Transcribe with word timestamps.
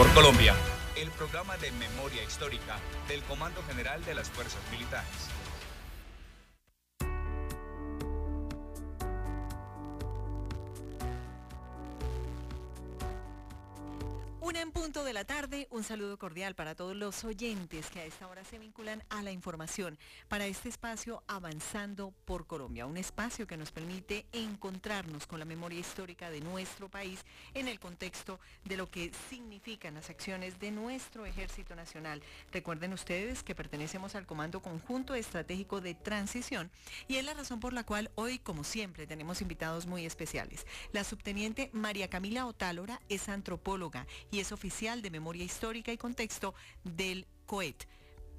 por 0.00 0.14
Colombia. 0.14 0.54
El 0.96 1.10
programa 1.10 1.58
de 1.58 1.70
memoria 1.72 2.22
histórica 2.22 2.78
del 3.06 3.22
Comando 3.24 3.62
General 3.68 4.02
de 4.02 4.14
las 4.14 4.30
Fuerzas 4.30 4.62
Militares. 4.70 5.28
Una 14.42 14.62
en 14.62 14.72
punto 14.72 15.04
de 15.04 15.12
la 15.12 15.26
tarde, 15.26 15.68
un 15.70 15.84
saludo 15.84 16.18
cordial 16.18 16.54
para 16.54 16.74
todos 16.74 16.96
los 16.96 17.24
oyentes 17.24 17.90
que 17.90 18.00
a 18.00 18.06
esta 18.06 18.26
hora 18.26 18.42
se 18.42 18.58
vinculan 18.58 19.04
a 19.10 19.22
la 19.22 19.32
información 19.32 19.98
para 20.28 20.46
este 20.46 20.70
espacio 20.70 21.22
Avanzando 21.26 22.14
por 22.24 22.46
Colombia, 22.46 22.86
un 22.86 22.96
espacio 22.96 23.46
que 23.46 23.58
nos 23.58 23.70
permite 23.70 24.24
encontrarnos 24.32 25.26
con 25.26 25.40
la 25.40 25.44
memoria 25.44 25.78
histórica 25.78 26.30
de 26.30 26.40
nuestro 26.40 26.88
país 26.88 27.22
en 27.52 27.68
el 27.68 27.78
contexto 27.78 28.40
de 28.64 28.78
lo 28.78 28.90
que 28.90 29.12
significan 29.28 29.92
las 29.92 30.08
acciones 30.08 30.58
de 30.58 30.70
nuestro 30.70 31.26
Ejército 31.26 31.76
Nacional. 31.76 32.22
Recuerden 32.50 32.94
ustedes 32.94 33.42
que 33.42 33.54
pertenecemos 33.54 34.14
al 34.14 34.26
Comando 34.26 34.62
Conjunto 34.62 35.14
Estratégico 35.14 35.82
de 35.82 35.94
Transición 35.94 36.70
y 37.08 37.16
es 37.16 37.24
la 37.26 37.34
razón 37.34 37.60
por 37.60 37.74
la 37.74 37.84
cual 37.84 38.10
hoy, 38.14 38.38
como 38.38 38.64
siempre, 38.64 39.06
tenemos 39.06 39.42
invitados 39.42 39.84
muy 39.84 40.06
especiales. 40.06 40.66
La 40.92 41.04
subteniente 41.04 41.68
María 41.74 42.08
Camila 42.08 42.46
Otálora 42.46 43.02
es 43.10 43.28
antropóloga 43.28 44.06
y 44.30 44.40
es 44.40 44.52
oficial 44.52 45.02
de 45.02 45.10
Memoria 45.10 45.44
Histórica 45.44 45.92
y 45.92 45.98
Contexto 45.98 46.54
del 46.84 47.26
COET. 47.46 47.86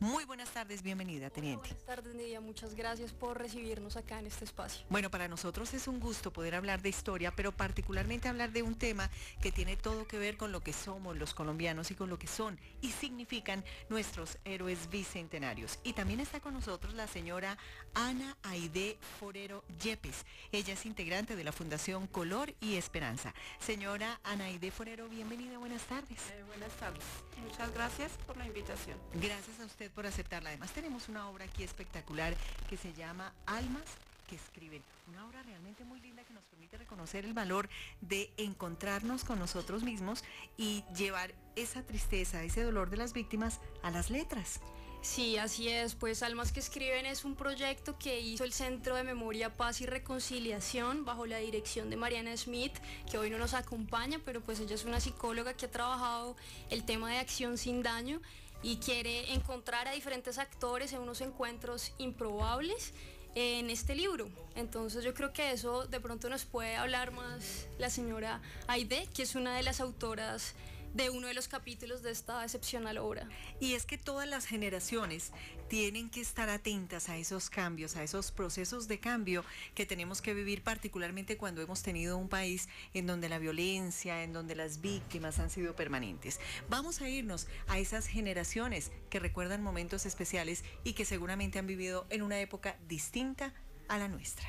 Muy 0.02 0.26
buenas 0.26 0.50
tardes, 0.50 0.82
bienvenida, 0.82 1.30
teniente. 1.30 1.68
buenas 1.68 1.86
tardes, 1.86 2.16
Nidia. 2.16 2.42
Muchas 2.42 2.74
gracias 2.74 3.14
por 3.14 3.38
recibirnos 3.38 3.98
acá 3.98 4.18
en 4.18 4.26
este 4.26 4.46
espacio. 4.46 4.84
Bueno, 4.90 5.12
para 5.12 5.28
nosotros 5.28 5.76
es 5.76 5.88
un 5.88 6.00
gusto 6.00 6.34
poder 6.34 6.56
hablar 6.56 6.82
de 6.82 6.90
historia, 6.90 7.32
pero 7.36 7.52
particularmente 7.52 8.28
hablar 8.28 8.52
de 8.52 8.64
un 8.64 8.74
tema 8.74 9.12
que 9.44 9.52
tiene 9.52 9.78
todo 9.78 10.08
que 10.08 10.18
ver 10.18 10.38
con 10.38 10.52
lo 10.52 10.62
que 10.62 10.74
somos 10.74 11.16
los 11.18 11.36
colombianos 11.36 11.92
y 11.92 11.94
con 11.94 12.10
lo 12.10 12.18
que 12.18 12.26
son 12.26 12.60
y 12.82 12.90
significan 12.90 13.64
nuestros 13.90 14.40
héroes 14.44 14.90
bicentenarios. 14.90 15.78
Y 15.84 15.94
también 15.94 16.20
está 16.20 16.40
con 16.40 16.56
nosotros 16.56 16.96
la 16.96 17.06
señora 17.06 17.60
Ana 17.94 18.36
Aide 18.42 18.98
Forero 19.20 19.64
Yepes. 19.84 20.26
Ella 20.52 20.74
es 20.74 20.88
integrante 20.88 21.36
de 21.36 21.44
la 21.44 21.52
Fundación 21.52 22.08
Color 22.08 22.56
y 22.60 22.74
Esperanza. 22.74 23.36
Señora 23.60 24.20
Ana 24.24 24.46
Aide 24.46 24.72
Forero, 24.72 25.08
bienvenida, 25.10 25.60
buenas 25.60 25.84
tardes. 25.84 26.18
Eh, 26.32 26.44
buenas 26.48 26.72
tardes. 26.78 27.04
Muchas 27.44 27.72
gracias 27.74 28.12
por 28.26 28.36
la 28.38 28.48
invitación. 28.48 28.98
Gracias 29.14 29.60
a 29.60 29.66
usted 29.66 29.91
por 29.92 30.06
aceptarla. 30.06 30.50
Además 30.50 30.72
tenemos 30.72 31.10
una 31.10 31.30
obra 31.30 31.46
aquí 31.46 31.64
espectacular 31.64 32.36
que 32.70 32.78
se 32.78 32.94
llama 32.94 33.34
Almas 33.46 33.84
que 34.28 34.36
escriben. 34.36 34.82
Una 35.10 35.28
obra 35.28 35.44
realmente 35.44 35.84
muy 35.84 36.00
linda 36.00 36.24
que 36.24 36.34
nos 36.34 36.44
permite 36.46 36.78
reconocer 36.78 37.26
el 37.26 37.34
valor 37.34 37.70
de 38.00 38.32
encontrarnos 38.38 39.26
con 39.26 39.40
nosotros 39.40 39.84
mismos 39.84 40.24
y 40.58 40.84
llevar 40.96 41.34
esa 41.56 41.84
tristeza, 41.84 42.44
ese 42.44 42.64
dolor 42.64 42.90
de 42.90 42.98
las 42.98 43.14
víctimas 43.14 43.60
a 43.84 43.92
las 43.92 44.10
letras. 44.10 44.62
Sí, 45.02 45.38
así 45.38 45.68
es. 45.68 45.96
Pues 45.96 46.22
Almas 46.22 46.52
que 46.52 46.60
Escriben 46.60 47.08
es 47.08 47.26
un 47.26 47.36
proyecto 47.36 47.98
que 47.98 48.20
hizo 48.20 48.44
el 48.44 48.54
Centro 48.54 48.96
de 48.96 49.04
Memoria, 49.04 49.58
Paz 49.58 49.82
y 49.82 49.88
Reconciliación 49.88 51.06
bajo 51.06 51.26
la 51.26 51.40
dirección 51.40 51.90
de 51.90 51.98
Mariana 51.98 52.38
Smith, 52.38 52.74
que 53.10 53.18
hoy 53.18 53.32
no 53.32 53.40
nos 53.40 53.56
acompaña, 53.56 54.22
pero 54.24 54.42
pues 54.42 54.60
ella 54.60 54.76
es 54.76 54.86
una 54.86 55.00
psicóloga 55.00 55.56
que 55.56 55.66
ha 55.66 55.72
trabajado 55.72 56.38
el 56.70 56.86
tema 56.86 57.10
de 57.10 57.18
acción 57.18 57.58
sin 57.58 57.82
daño 57.82 58.22
y 58.64 58.78
quiere 58.78 59.34
encontrar 59.34 59.88
a 59.88 59.92
diferentes 59.92 60.38
actores 60.38 60.94
en 60.94 61.02
unos 61.02 61.22
encuentros 61.22 61.94
improbables 61.98 62.94
en 63.36 63.70
este 63.70 63.96
libro. 63.96 64.30
Entonces 64.56 65.04
yo 65.04 65.14
creo 65.14 65.34
que 65.34 65.52
eso 65.52 65.86
de 65.88 66.00
pronto 66.00 66.30
nos 66.30 66.46
puede 66.46 66.76
hablar 66.76 67.12
más 67.12 67.68
la 67.80 67.90
señora 67.90 68.42
Aide, 68.68 69.08
que 69.14 69.24
es 69.24 69.36
una 69.36 69.56
de 69.56 69.64
las 69.64 69.80
autoras 69.80 70.54
de 70.94 71.10
uno 71.10 71.28
de 71.28 71.34
los 71.34 71.48
capítulos 71.48 72.02
de 72.02 72.12
esta 72.12 72.44
excepcional 72.44 72.98
obra. 72.98 73.28
Y 73.60 73.74
es 73.74 73.86
que 73.86 73.98
todas 73.98 74.28
las 74.28 74.46
generaciones 74.46 75.32
tienen 75.70 76.10
que 76.10 76.22
estar 76.22 76.50
atentas 76.50 77.10
a 77.10 77.18
esos 77.18 77.50
cambios, 77.50 77.96
a 77.96 78.04
esos 78.04 78.32
procesos 78.32 78.88
de 78.88 79.00
cambio 79.00 79.46
que 79.74 79.86
tenemos 79.86 80.22
que 80.22 80.34
vivir 80.34 80.64
particularmente 80.64 81.38
cuando 81.38 81.62
hemos 81.62 81.82
tenido 81.82 82.18
un 82.18 82.28
país 82.28 82.68
en 82.94 83.08
donde 83.08 83.30
la 83.30 83.40
violencia, 83.40 84.24
en 84.24 84.34
donde 84.34 84.56
las 84.56 84.82
víctimas 84.82 85.40
han 85.40 85.50
sido 85.50 85.76
permanentes. 85.76 86.40
Vamos 86.70 87.02
a 87.02 87.10
irnos 87.10 87.48
a 87.68 87.80
esas 87.80 88.08
generaciones 88.08 88.92
que 89.10 89.20
recuerdan 89.20 89.64
momentos 89.64 90.06
especiales 90.06 90.64
y 90.84 90.94
que 90.94 91.06
seguramente 91.06 91.60
han 91.60 91.68
vivido 91.68 92.06
en 92.10 92.22
una 92.22 92.40
época 92.40 92.78
distinta 92.88 93.54
a 93.88 93.98
la 93.98 94.08
nuestra. 94.08 94.48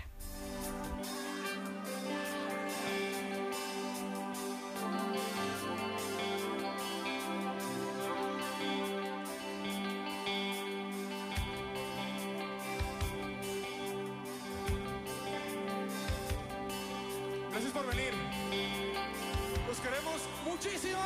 Por 17.72 17.87
venir. 17.87 18.12
Los 19.66 19.78
queremos 19.78 20.21
muchísimo. 20.44 21.00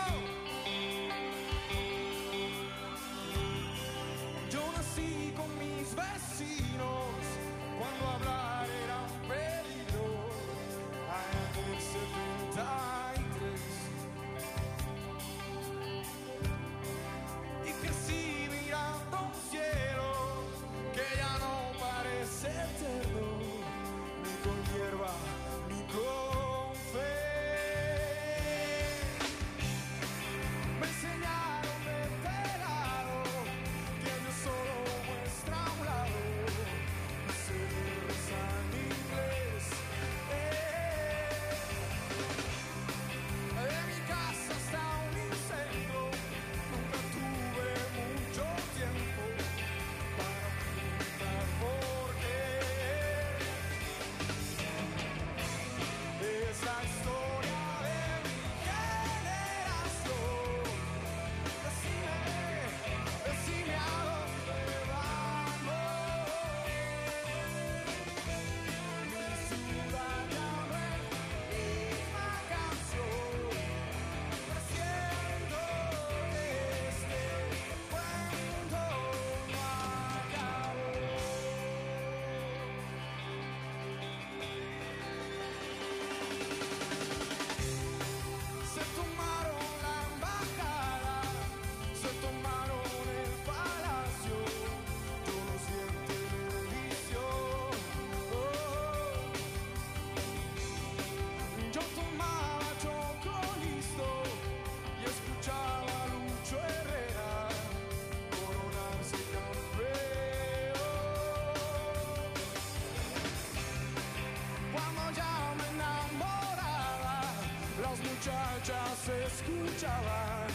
Muchachas 118.26 119.08
escuchaban. 119.26 120.46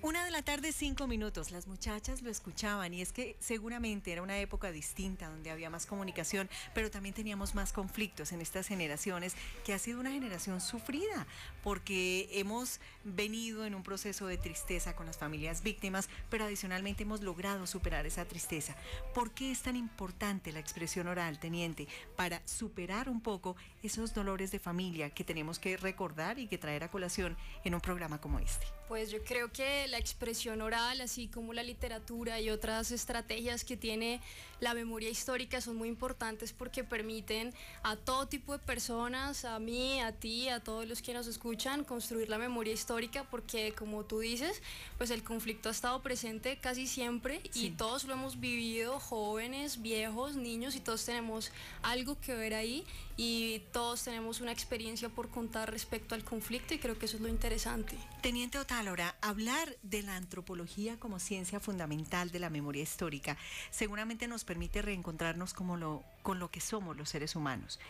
Una 0.00 0.24
de 0.24 0.30
la 0.30 0.42
tarde, 0.42 0.70
cinco 0.70 1.08
minutos. 1.08 1.50
Las 1.50 1.66
muchachas 1.66 2.22
lo 2.22 2.30
escuchaban 2.30 2.94
y 2.94 3.02
es 3.02 3.12
que 3.12 3.36
seguramente 3.40 4.12
era 4.12 4.22
una 4.22 4.38
época 4.38 4.70
distinta 4.70 5.28
donde 5.28 5.50
había 5.50 5.70
más 5.70 5.86
comunicación, 5.86 6.48
pero 6.72 6.88
también 6.88 7.16
teníamos 7.16 7.56
más 7.56 7.72
conflictos 7.72 8.30
en 8.30 8.40
estas 8.40 8.68
generaciones, 8.68 9.34
que 9.66 9.74
ha 9.74 9.78
sido 9.78 9.98
una 9.98 10.12
generación 10.12 10.60
sufrida, 10.60 11.26
porque 11.64 12.28
hemos 12.32 12.78
venido 13.02 13.66
en 13.66 13.74
un 13.74 13.82
proceso 13.82 14.28
de 14.28 14.38
tristeza 14.38 14.94
con 14.94 15.06
las 15.06 15.18
familias 15.18 15.64
víctimas, 15.64 16.08
pero 16.30 16.44
adicionalmente 16.44 17.02
hemos 17.02 17.20
logrado 17.20 17.66
superar 17.66 18.06
esa 18.06 18.24
tristeza. 18.24 18.76
¿Por 19.14 19.32
qué 19.32 19.50
es 19.50 19.62
tan 19.62 19.74
importante 19.74 20.52
la 20.52 20.60
expresión 20.60 21.08
oral, 21.08 21.40
teniente, 21.40 21.88
para 22.14 22.40
superar 22.46 23.08
un 23.08 23.20
poco 23.20 23.56
esos 23.82 24.14
dolores 24.14 24.50
de 24.50 24.58
familia 24.58 25.10
que 25.10 25.24
tenemos 25.24 25.58
que 25.58 25.76
recordar 25.76 26.38
y 26.38 26.46
que 26.46 26.58
traer 26.58 26.84
a 26.84 26.90
colación 26.90 27.36
en 27.64 27.74
un 27.74 27.80
programa 27.80 28.20
como 28.20 28.38
este? 28.38 28.66
Pues 28.88 29.10
yo 29.10 29.22
creo 29.22 29.52
que 29.52 29.86
la 29.88 29.98
expresión 29.98 30.62
oral, 30.62 31.00
así 31.00 31.28
como 31.28 31.52
la 31.52 31.62
literatura 31.62 32.40
y 32.40 32.50
otras 32.50 32.90
estrategias 32.90 33.64
que 33.64 33.76
tiene 33.76 34.20
la 34.60 34.74
memoria 34.74 35.10
histórica 35.10 35.60
son 35.60 35.76
muy 35.76 35.88
importantes 35.88 36.52
porque 36.52 36.84
permiten 36.84 37.52
a 37.82 37.96
todo 37.96 38.26
tipo 38.26 38.52
de 38.52 38.58
personas, 38.58 39.44
a 39.44 39.58
mí, 39.58 40.00
a 40.00 40.12
ti, 40.12 40.48
a 40.48 40.60
todos 40.60 40.88
los 40.88 41.02
que 41.02 41.12
nos 41.12 41.26
escuchan, 41.26 41.84
construir 41.84 42.28
la 42.28 42.38
memoria 42.38 42.72
histórica 42.72 43.24
porque 43.24 43.74
como 43.74 44.04
tú 44.04 44.20
dices, 44.20 44.62
pues 44.96 45.10
el 45.10 45.22
conflicto 45.22 45.68
ha 45.68 45.72
estado 45.72 46.02
presente 46.02 46.58
casi 46.58 46.86
siempre 46.86 47.42
y 47.54 47.70
todos 47.70 48.04
lo 48.04 48.14
hemos 48.14 48.40
vivido, 48.40 48.98
jóvenes, 48.98 49.82
viejos, 49.82 50.36
niños 50.36 50.76
y 50.76 50.80
todos 50.80 51.04
tenemos 51.04 51.52
algo 51.82 52.18
que 52.20 52.34
ver 52.34 52.54
ahí 52.54 52.84
y 53.20 53.64
todos 53.72 54.04
tenemos 54.04 54.40
una 54.40 54.52
experiencia 54.52 55.08
por 55.08 55.28
contar 55.28 55.72
respecto 55.72 56.14
al 56.14 56.22
conflicto 56.22 56.72
y 56.72 56.78
creo 56.78 56.96
que 57.00 57.06
eso 57.06 57.16
es 57.16 57.22
lo 57.22 57.28
interesante. 57.28 57.98
Teniente 58.22 58.60
Otálora, 58.60 59.16
hablar 59.20 59.76
de 59.82 60.02
la 60.02 60.14
antropología 60.14 61.00
como 61.00 61.18
ciencia 61.18 61.58
fundamental 61.58 62.30
de 62.30 62.38
la 62.38 62.48
memoria 62.48 62.84
histórica 62.84 63.36
seguramente 63.70 64.28
nos 64.28 64.44
permite 64.44 64.82
reencontrarnos 64.82 65.52
como 65.52 65.76
lo, 65.76 66.04
con 66.22 66.38
lo 66.38 66.52
que 66.52 66.60
somos 66.60 66.96
los 66.96 67.08
seres 67.08 67.34
humanos. 67.34 67.80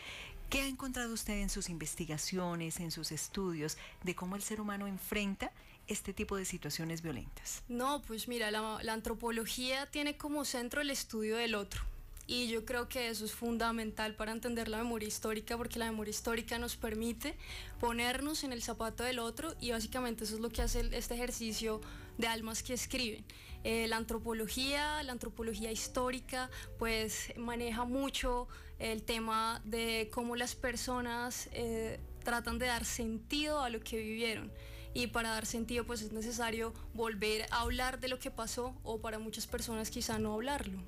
¿Qué 0.49 0.61
ha 0.61 0.67
encontrado 0.67 1.13
usted 1.13 1.35
en 1.35 1.51
sus 1.51 1.69
investigaciones, 1.69 2.79
en 2.79 2.89
sus 2.89 3.11
estudios 3.11 3.77
de 4.03 4.15
cómo 4.15 4.35
el 4.35 4.41
ser 4.41 4.59
humano 4.59 4.87
enfrenta 4.87 5.51
este 5.85 6.11
tipo 6.11 6.37
de 6.37 6.45
situaciones 6.45 7.03
violentas? 7.03 7.61
No, 7.69 8.01
pues 8.01 8.27
mira, 8.27 8.49
la, 8.49 8.79
la 8.81 8.93
antropología 8.93 9.85
tiene 9.85 10.17
como 10.17 10.43
centro 10.43 10.81
el 10.81 10.89
estudio 10.89 11.37
del 11.37 11.53
otro 11.53 11.83
y 12.29 12.47
yo 12.47 12.63
creo 12.63 12.87
que 12.87 13.09
eso 13.09 13.25
es 13.25 13.31
fundamental 13.31 14.13
para 14.13 14.31
entender 14.31 14.67
la 14.67 14.77
memoria 14.77 15.07
histórica 15.07 15.57
porque 15.57 15.79
la 15.79 15.85
memoria 15.85 16.11
histórica 16.11 16.59
nos 16.59 16.75
permite 16.75 17.35
ponernos 17.79 18.43
en 18.43 18.53
el 18.53 18.61
zapato 18.61 19.03
del 19.03 19.17
otro 19.17 19.55
y 19.59 19.71
básicamente 19.71 20.25
eso 20.25 20.35
es 20.35 20.39
lo 20.39 20.49
que 20.49 20.61
hace 20.61 20.87
este 20.91 21.15
ejercicio 21.15 21.81
de 22.19 22.27
almas 22.27 22.61
que 22.61 22.75
escriben. 22.75 23.25
Eh, 23.63 23.87
la 23.87 23.97
antropología, 23.97 25.01
la 25.01 25.11
antropología 25.11 25.71
histórica, 25.71 26.51
pues 26.77 27.33
maneja 27.35 27.83
mucho 27.85 28.47
el 28.77 29.01
tema 29.01 29.59
de 29.65 30.11
cómo 30.13 30.35
las 30.35 30.53
personas 30.53 31.49
eh, 31.51 31.99
tratan 32.23 32.59
de 32.59 32.67
dar 32.67 32.85
sentido 32.85 33.61
a 33.61 33.71
lo 33.71 33.79
que 33.79 33.97
vivieron 33.97 34.51
y 34.93 35.07
para 35.07 35.29
dar 35.29 35.47
sentido 35.47 35.83
pues 35.83 36.03
es 36.03 36.11
necesario 36.11 36.73
volver 36.93 37.47
a 37.49 37.61
hablar 37.61 37.99
de 37.99 38.07
lo 38.07 38.19
que 38.19 38.29
pasó 38.29 38.75
o 38.83 38.99
para 38.99 39.17
muchas 39.17 39.47
personas 39.47 39.89
quizá 39.89 40.19
no 40.19 40.33
hablarlo. 40.33 40.79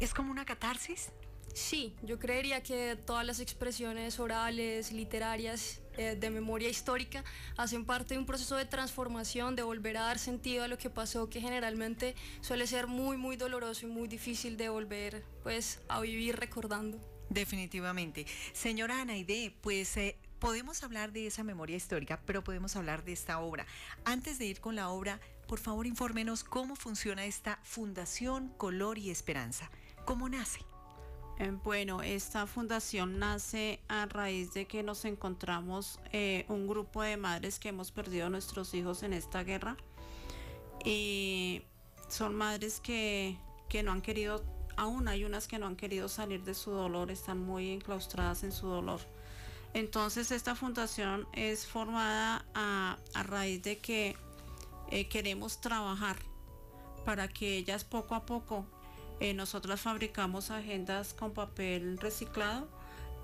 ¿Es 0.00 0.14
como 0.14 0.30
una 0.30 0.44
catarsis? 0.44 1.10
Sí, 1.54 1.96
yo 2.02 2.20
creería 2.20 2.62
que 2.62 2.94
todas 2.94 3.26
las 3.26 3.40
expresiones 3.40 4.20
orales, 4.20 4.92
literarias, 4.92 5.80
eh, 5.96 6.14
de 6.14 6.30
memoria 6.30 6.68
histórica, 6.68 7.24
hacen 7.56 7.84
parte 7.84 8.14
de 8.14 8.20
un 8.20 8.26
proceso 8.26 8.54
de 8.54 8.64
transformación, 8.64 9.56
de 9.56 9.64
volver 9.64 9.96
a 9.96 10.02
dar 10.02 10.20
sentido 10.20 10.62
a 10.62 10.68
lo 10.68 10.78
que 10.78 10.88
pasó, 10.88 11.28
que 11.28 11.40
generalmente 11.40 12.14
suele 12.42 12.68
ser 12.68 12.86
muy, 12.86 13.16
muy 13.16 13.36
doloroso 13.36 13.86
y 13.86 13.90
muy 13.90 14.06
difícil 14.06 14.56
de 14.56 14.68
volver 14.68 15.24
pues, 15.42 15.80
a 15.88 16.00
vivir 16.00 16.36
recordando. 16.36 17.00
Definitivamente. 17.28 18.24
Señora 18.52 19.00
Anaide, 19.00 19.52
pues 19.60 19.96
eh, 19.96 20.16
podemos 20.38 20.84
hablar 20.84 21.10
de 21.10 21.26
esa 21.26 21.42
memoria 21.42 21.76
histórica, 21.76 22.20
pero 22.24 22.44
podemos 22.44 22.76
hablar 22.76 23.04
de 23.04 23.12
esta 23.12 23.40
obra. 23.40 23.66
Antes 24.04 24.38
de 24.38 24.46
ir 24.46 24.60
con 24.60 24.76
la 24.76 24.90
obra, 24.90 25.18
por 25.48 25.58
favor 25.58 25.86
infórmenos 25.86 26.44
cómo 26.44 26.76
funciona 26.76 27.24
esta 27.24 27.58
Fundación 27.64 28.50
Color 28.56 28.98
y 28.98 29.10
Esperanza. 29.10 29.70
¿Cómo 30.08 30.26
nace? 30.30 30.60
Eh, 31.38 31.54
bueno, 31.62 32.00
esta 32.00 32.46
fundación 32.46 33.18
nace 33.18 33.78
a 33.88 34.06
raíz 34.06 34.54
de 34.54 34.66
que 34.66 34.82
nos 34.82 35.04
encontramos 35.04 36.00
eh, 36.12 36.46
un 36.48 36.66
grupo 36.66 37.02
de 37.02 37.18
madres 37.18 37.58
que 37.58 37.68
hemos 37.68 37.92
perdido 37.92 38.28
a 38.28 38.30
nuestros 38.30 38.72
hijos 38.72 39.02
en 39.02 39.12
esta 39.12 39.44
guerra. 39.44 39.76
Y 40.82 41.60
son 42.08 42.34
madres 42.34 42.80
que, 42.80 43.36
que 43.68 43.82
no 43.82 43.92
han 43.92 44.00
querido, 44.00 44.42
aún 44.78 45.08
hay 45.08 45.26
unas 45.26 45.46
que 45.46 45.58
no 45.58 45.66
han 45.66 45.76
querido 45.76 46.08
salir 46.08 46.42
de 46.42 46.54
su 46.54 46.70
dolor, 46.70 47.10
están 47.10 47.40
muy 47.40 47.68
enclaustradas 47.70 48.44
en 48.44 48.52
su 48.52 48.66
dolor. 48.66 49.00
Entonces 49.74 50.30
esta 50.30 50.54
fundación 50.54 51.28
es 51.34 51.66
formada 51.66 52.46
a, 52.54 52.96
raíz 53.24 53.62
de 53.62 53.76
que 53.76 54.16
eh, 54.90 55.06
queremos 55.10 55.60
trabajar 55.60 56.16
para 57.04 57.28
que 57.28 57.58
ellas 57.58 57.84
poco 57.84 58.14
a 58.14 58.24
poco 58.24 58.64
eh, 59.20 59.34
nosotras 59.34 59.80
fabricamos 59.80 60.50
agendas 60.50 61.14
con 61.14 61.32
papel 61.32 61.98
reciclado 61.98 62.68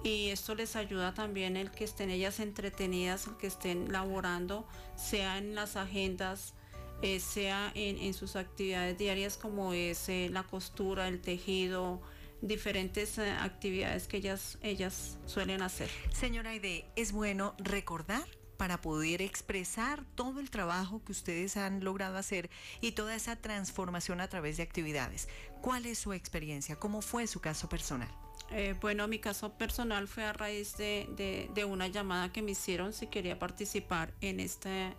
y 0.02 0.28
esto 0.28 0.54
les 0.54 0.76
ayuda 0.76 1.14
también 1.14 1.56
el 1.56 1.70
que 1.70 1.84
estén 1.84 2.10
ellas 2.10 2.40
entretenidas, 2.40 3.26
el 3.26 3.36
que 3.36 3.46
estén 3.46 3.90
laborando, 3.90 4.66
sea 4.96 5.38
en 5.38 5.54
las 5.54 5.76
agendas, 5.76 6.54
eh, 7.00 7.20
sea 7.20 7.72
en, 7.74 8.12
sus 8.12 8.36
actividades 8.36 8.98
diarias 8.98 9.38
como 9.38 9.72
es 9.72 10.08
eh, 10.08 10.28
la 10.30 10.42
costura, 10.42 11.08
el 11.08 11.20
tejido, 11.20 12.02
diferentes 12.42 13.18
actividades 13.18 14.06
que 14.06 14.18
ellas, 14.18 14.58
ellas 14.62 15.18
suelen 15.26 15.62
hacer. 15.62 15.88
Señora 16.12 16.50
Aide, 16.50 16.84
es 16.96 17.12
bueno 17.12 17.54
recordar 17.58 18.26
para 18.56 18.80
poder 18.80 19.22
expresar 19.22 20.04
todo 20.14 20.40
el 20.40 20.50
trabajo 20.50 21.02
que 21.04 21.12
ustedes 21.12 21.56
han 21.56 21.82
logrado 21.82 22.16
hacer 22.16 22.50
y 22.80 22.92
toda 22.92 23.14
esa 23.14 23.36
transformación 23.36 24.20
a 24.20 24.28
través 24.28 24.56
de 24.56 24.62
actividades. 24.62 25.28
¿Cuál 25.60 25.86
es 25.86 25.98
su 25.98 26.12
experiencia? 26.12 26.76
¿Cómo 26.76 27.02
fue 27.02 27.26
su 27.26 27.40
caso 27.40 27.68
personal? 27.68 28.08
Eh, 28.50 28.74
bueno, 28.80 29.08
mi 29.08 29.18
caso 29.18 29.52
personal 29.54 30.06
fue 30.06 30.24
a 30.24 30.32
raíz 30.32 30.76
de, 30.76 31.66
una 31.66 31.88
llamada 31.88 32.32
que 32.32 32.42
me 32.42 32.52
hicieron 32.52 32.92
si 32.92 33.06
quería 33.06 33.38
participar 33.38 34.12
en, 34.20 34.40
este, 34.40 34.94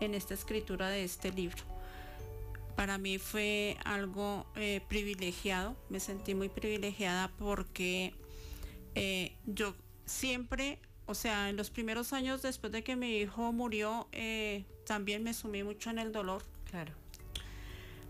en 0.00 0.14
esta 0.14 0.34
escritura 0.34 0.88
de 0.88 1.04
este 1.04 1.32
libro. 1.32 1.62
Para 2.76 2.98
mí 2.98 3.18
fue 3.18 3.76
algo 3.84 4.46
eh, 4.56 4.80
privilegiado, 4.88 5.76
me 5.88 6.00
sentí 6.00 6.34
muy 6.34 6.48
privilegiada 6.48 7.30
porque 7.38 8.14
eh, 8.94 9.36
yo 9.46 9.74
siempre 10.06 10.80
o 11.10 11.14
sea, 11.14 11.48
en 11.48 11.56
los 11.56 11.70
primeros 11.70 12.12
años 12.12 12.40
después 12.40 12.72
de 12.72 12.84
que 12.84 12.94
mi 12.94 13.16
hijo 13.16 13.52
murió, 13.52 14.06
eh, 14.12 14.64
también 14.86 15.24
me 15.24 15.34
sumí 15.34 15.64
mucho 15.64 15.90
en 15.90 15.98
el 15.98 16.12
dolor. 16.12 16.44
Claro. 16.70 16.92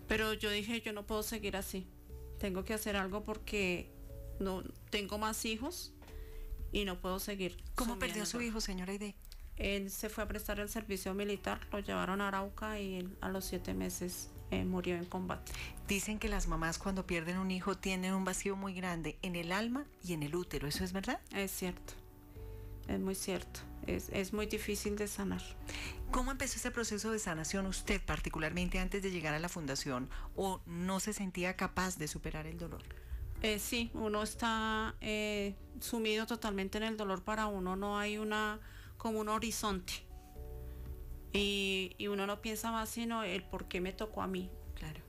Pero 0.07 0.35
yo 0.35 0.51
dije, 0.51 0.83
yo 0.83 0.93
no 0.93 1.07
puedo 1.07 1.23
seguir 1.23 1.57
así. 1.57 1.87
Tengo 2.39 2.63
que 2.63 2.75
hacer 2.75 2.97
algo 2.97 3.25
porque 3.25 3.91
no 4.39 4.63
tengo 4.91 5.17
más 5.17 5.47
hijos 5.47 5.95
y 6.73 6.85
no 6.85 7.01
puedo 7.01 7.21
seguir. 7.21 7.57
¿Cómo 7.75 7.99
perdió 7.99 8.27
su 8.27 8.43
hijo, 8.43 8.61
señora 8.61 8.93
Aide? 8.93 9.15
Él 9.57 9.91
se 9.91 10.11
fue 10.11 10.25
a 10.25 10.29
prestar 10.29 10.61
el 10.61 10.69
servicio 10.69 11.15
militar, 11.15 11.67
lo 11.73 11.79
llevaron 11.79 12.21
a 12.21 12.29
Arauca 12.29 12.79
y 12.81 13.09
a 13.23 13.31
los 13.31 13.47
siete 13.47 13.73
meses 13.73 14.29
eh, 14.51 14.67
murió 14.67 14.97
en 14.97 15.07
combate. 15.07 15.53
Dicen 15.89 16.19
que 16.19 16.29
las 16.29 16.49
mamás 16.49 16.77
cuando 16.77 17.07
pierden 17.07 17.39
un 17.39 17.51
hijo 17.51 17.79
tienen 17.79 18.13
un 18.13 18.27
vacío 18.27 18.57
muy 18.57 18.75
grande 18.75 19.19
en 19.23 19.37
el 19.37 19.53
alma 19.53 19.87
y 20.05 20.13
en 20.13 20.23
el 20.23 20.35
útero, 20.35 20.69
¿eso 20.69 20.85
es 20.85 20.93
verdad? 20.93 21.19
Es 21.33 21.51
cierto 21.51 21.95
es 22.91 23.01
muy 23.01 23.15
cierto. 23.15 23.61
Es, 23.87 24.33
muy 24.33 24.47
difícil 24.47 24.97
de 24.97 25.09
sanar. 25.09 25.43
¿Cómo 26.11 26.31
empezó 26.31 26.57
ese 26.57 26.71
proceso 26.71 27.11
de 27.11 27.19
sanación 27.19 27.67
usted, 27.67 28.01
particularmente 28.05 28.79
antes 28.79 29.03
de 29.03 29.11
llegar 29.11 29.35
a 29.35 29.39
la 29.39 29.49
fundación, 29.49 30.09
o 30.37 30.61
no 30.67 31.01
se 31.01 31.13
sentía 31.13 31.57
capaz 31.57 31.99
de 31.99 32.07
superar 32.07 32.47
el 32.47 32.59
dolor? 32.59 32.83
Eh, 33.43 33.59
sí, 33.59 33.91
uno 33.95 34.23
está 34.23 34.95
eh, 35.01 35.55
sumido 35.81 36.27
totalmente 36.27 36.79
en 36.79 36.85
el 36.85 36.97
dolor. 36.97 37.23
Para 37.23 37.47
uno 37.47 37.75
no 37.75 37.99
hay 37.99 38.19
una 38.19 38.61
como 38.97 39.21
un 39.21 39.29
horizonte. 39.29 39.93
Y, 41.33 41.95
y, 41.97 42.09
uno 42.09 42.27
no 42.27 42.43
piensa 42.43 42.73
más 42.73 42.89
sino 42.89 43.23
el 43.23 43.45
por 43.45 43.67
qué 43.67 43.81
me 43.81 43.93
tocó 43.93 44.23
a 44.23 44.27
mí. 44.27 44.51
Claro. 44.75 45.01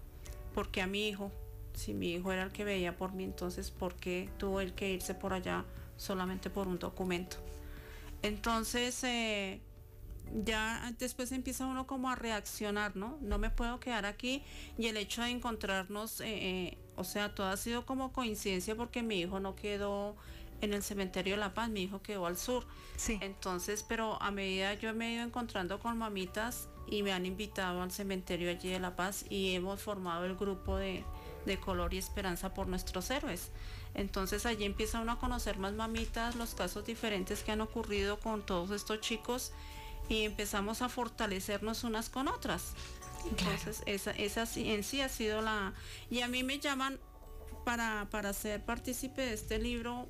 ¿Por 0.54 0.70
qué 0.70 0.82
a 0.82 0.88
mi 0.88 1.08
hijo? 1.08 1.32
Si 1.74 1.94
mi 1.94 2.14
hijo 2.14 2.32
era 2.32 2.44
el 2.44 2.52
que 2.52 2.64
veía 2.64 2.96
por 2.96 3.14
mí, 3.14 3.24
entonces 3.24 3.72
¿por 3.72 3.96
qué 3.96 4.30
tuvo 4.38 4.62
él 4.62 4.74
que 4.74 4.92
irse 4.92 5.16
por 5.16 5.34
allá 5.34 5.66
solamente 5.98 6.50
por 6.50 6.68
un 6.68 6.80
documento? 6.80 7.38
Entonces, 8.24 9.04
eh, 9.04 9.62
ya 10.34 10.94
después 11.00 11.32
empieza 11.32 11.66
uno 11.66 11.88
como 11.88 12.10
a 12.10 12.16
reaccionar, 12.16 12.96
¿no? 12.96 13.18
No 13.22 13.38
me 13.38 13.50
puedo 13.50 13.80
quedar 13.80 14.06
aquí 14.06 14.44
y 14.78 14.88
el 14.88 14.98
hecho 14.98 15.22
de 15.22 15.30
encontrarnos, 15.30 16.22
eh, 16.22 16.26
eh, 16.28 16.78
o 16.96 17.04
sea, 17.04 17.36
todo 17.36 17.48
ha 17.48 17.58
sido 17.58 17.86
como 17.86 18.14
coincidencia 18.14 18.76
porque 18.76 19.04
mi 19.04 19.20
hijo 19.20 19.40
no 19.40 19.56
quedó 19.56 20.16
en 20.62 20.74
el 20.74 20.84
cementerio 20.84 21.34
de 21.34 21.40
La 21.40 21.54
Paz, 21.54 21.70
mi 21.70 21.84
hijo 21.84 22.02
quedó 22.02 22.28
al 22.28 22.38
sur. 22.38 22.66
Sí. 22.96 23.18
Entonces, 23.22 23.84
pero 23.88 24.22
a 24.22 24.32
medida 24.32 24.74
yo 24.76 24.94
me 24.94 25.10
he 25.10 25.14
ido 25.16 25.24
encontrando 25.24 25.80
con 25.80 25.98
mamitas 25.98 26.70
y 26.88 27.04
me 27.04 27.12
han 27.12 27.26
invitado 27.26 27.82
al 27.82 27.92
cementerio 27.92 28.50
allí 28.50 28.70
de 28.70 28.80
La 28.80 28.96
Paz 28.96 29.26
y 29.30 29.56
hemos 29.56 29.82
formado 29.82 30.26
el 30.26 30.36
grupo 30.36 30.78
de, 30.78 31.04
de 31.46 31.60
color 31.60 31.94
y 31.94 31.98
esperanza 31.98 32.54
por 32.54 32.68
nuestros 32.68 33.10
héroes. 33.10 33.52
Entonces 33.94 34.46
allí 34.46 34.66
empieza 34.66 35.02
uno 35.02 35.14
a 35.14 35.20
conocer 35.20 35.58
más 35.58 35.74
mamitas, 35.74 36.36
los 36.36 36.56
casos 36.56 36.86
diferentes 36.86 37.44
que 37.44 37.52
han 37.52 37.62
ocurrido 37.62 38.20
con 38.20 38.46
todos 38.46 38.72
estos 38.72 39.02
chicos 39.02 39.52
y 40.10 40.24
empezamos 40.24 40.82
a 40.82 40.90
fortalecernos 40.90 41.84
unas 41.84 42.10
con 42.10 42.28
otras. 42.28 42.74
Entonces 43.30 43.84
esa, 43.86 44.12
esa 44.12 44.48
en 44.56 44.84
sí 44.84 45.02
ha 45.02 45.10
sido 45.10 45.42
la... 45.42 45.74
Y 46.10 46.22
a 46.22 46.28
mí 46.28 46.44
me 46.44 46.60
llaman 46.60 47.00
para, 47.66 48.08
para 48.10 48.34
ser 48.34 48.64
partícipe 48.64 49.22
de 49.22 49.34
este 49.34 49.60
libro 49.60 50.08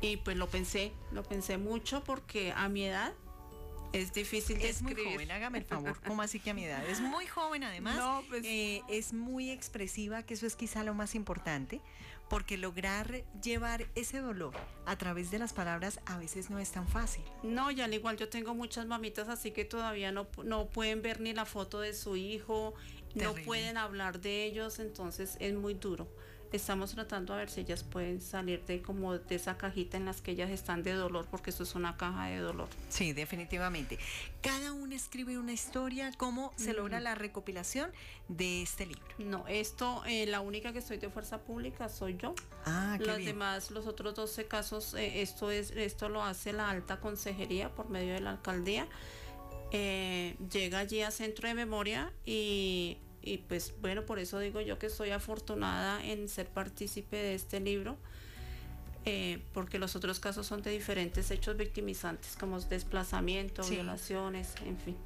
y 0.00 0.16
pues 0.18 0.36
lo 0.36 0.48
pensé, 0.48 0.92
lo 1.12 1.22
pensé 1.22 1.58
mucho 1.58 2.02
porque 2.04 2.52
a 2.52 2.68
mi 2.68 2.84
edad 2.84 3.12
es 3.92 4.12
difícil 4.12 4.58
de 4.58 4.68
Es 4.68 4.82
muy 4.82 4.94
joven, 4.94 5.30
hágame 5.30 5.58
el 5.58 5.64
favor. 5.66 6.00
¿Cómo 6.06 6.22
así 6.22 6.40
que 6.40 6.50
a 6.50 6.54
mi 6.54 6.64
edad? 6.64 6.84
Es 6.88 7.00
muy 7.00 7.26
joven 7.26 7.64
además. 7.64 7.96
No, 7.96 8.22
pues- 8.28 8.44
eh, 8.44 8.82
es 8.88 9.12
muy 9.12 9.50
expresiva, 9.50 10.22
que 10.22 10.34
eso 10.34 10.46
es 10.46 10.56
quizá 10.56 10.84
lo 10.84 10.94
más 10.94 11.14
importante, 11.14 11.80
porque 12.28 12.56
lograr 12.56 13.22
llevar 13.40 13.86
ese 13.94 14.18
dolor 14.18 14.54
a 14.84 14.96
través 14.96 15.30
de 15.30 15.38
las 15.38 15.52
palabras 15.52 16.00
a 16.06 16.18
veces 16.18 16.50
no 16.50 16.58
es 16.58 16.70
tan 16.72 16.88
fácil. 16.88 17.22
No, 17.42 17.70
y 17.70 17.80
al 17.80 17.94
igual 17.94 18.16
yo 18.16 18.28
tengo 18.28 18.54
muchas 18.54 18.86
mamitas 18.86 19.28
así 19.28 19.52
que 19.52 19.64
todavía 19.64 20.10
no, 20.12 20.26
no 20.44 20.66
pueden 20.66 21.02
ver 21.02 21.20
ni 21.20 21.32
la 21.34 21.44
foto 21.46 21.80
de 21.80 21.94
su 21.94 22.16
hijo, 22.16 22.74
no 23.14 23.34
pueden 23.34 23.76
hablar 23.76 24.20
de 24.20 24.44
ellos, 24.44 24.78
entonces 24.78 25.36
es 25.40 25.54
muy 25.54 25.74
duro. 25.74 26.08
Estamos 26.52 26.92
tratando 26.92 27.34
a 27.34 27.38
ver 27.38 27.50
si 27.50 27.60
ellas 27.60 27.82
pueden 27.82 28.20
salir 28.20 28.64
de 28.64 28.80
como 28.82 29.18
de 29.18 29.34
esa 29.34 29.56
cajita 29.56 29.96
en 29.96 30.04
las 30.04 30.20
que 30.20 30.32
ellas 30.32 30.50
están 30.50 30.82
de 30.82 30.92
dolor, 30.92 31.26
porque 31.30 31.50
esto 31.50 31.64
es 31.64 31.74
una 31.74 31.96
caja 31.96 32.26
de 32.26 32.38
dolor. 32.38 32.68
Sí, 32.88 33.12
definitivamente. 33.12 33.98
Cada 34.42 34.72
uno 34.72 34.94
escribe 34.94 35.38
una 35.38 35.52
historia. 35.52 36.12
¿Cómo 36.16 36.52
se 36.56 36.72
logra 36.72 37.00
la 37.00 37.14
recopilación 37.14 37.90
de 38.28 38.62
este 38.62 38.86
libro? 38.86 39.02
No, 39.18 39.46
esto, 39.48 40.02
eh, 40.06 40.26
la 40.26 40.40
única 40.40 40.72
que 40.72 40.78
estoy 40.78 40.98
de 40.98 41.10
fuerza 41.10 41.38
pública 41.38 41.88
soy 41.88 42.16
yo. 42.16 42.34
Ah, 42.64 42.96
qué 42.98 43.06
Los 43.06 43.16
bien. 43.18 43.28
demás, 43.30 43.70
los 43.70 43.86
otros 43.86 44.14
12 44.14 44.46
casos, 44.46 44.94
eh, 44.94 45.22
esto 45.22 45.50
es, 45.50 45.70
esto 45.72 46.08
lo 46.08 46.22
hace 46.22 46.52
la 46.52 46.70
alta 46.70 47.00
consejería 47.00 47.74
por 47.74 47.88
medio 47.88 48.14
de 48.14 48.20
la 48.20 48.30
alcaldía. 48.30 48.86
Eh, 49.72 50.36
llega 50.52 50.78
allí 50.78 51.02
a 51.02 51.10
centro 51.10 51.48
de 51.48 51.54
memoria 51.54 52.12
y, 52.24 52.98
y 53.26 53.38
pues 53.38 53.74
bueno, 53.82 54.06
por 54.06 54.18
eso 54.18 54.38
digo 54.38 54.60
yo 54.60 54.78
que 54.78 54.88
soy 54.88 55.10
afortunada 55.10 56.02
en 56.04 56.28
ser 56.28 56.46
partícipe 56.48 57.16
de 57.16 57.34
este 57.34 57.60
libro. 57.60 57.96
eh, 59.08 59.40
porque 59.52 59.78
los 59.78 59.94
otros 59.94 60.18
casos 60.18 60.48
son 60.48 60.62
de 60.62 60.72
diferentes 60.72 61.30
hechos 61.30 61.56
victimizantes, 61.56 62.34
como 62.36 62.58
desplazamiento, 62.60 63.62
Sí. 63.62 63.74
violaciones, 63.76 64.52
en 64.66 64.76
fin. 64.78 64.96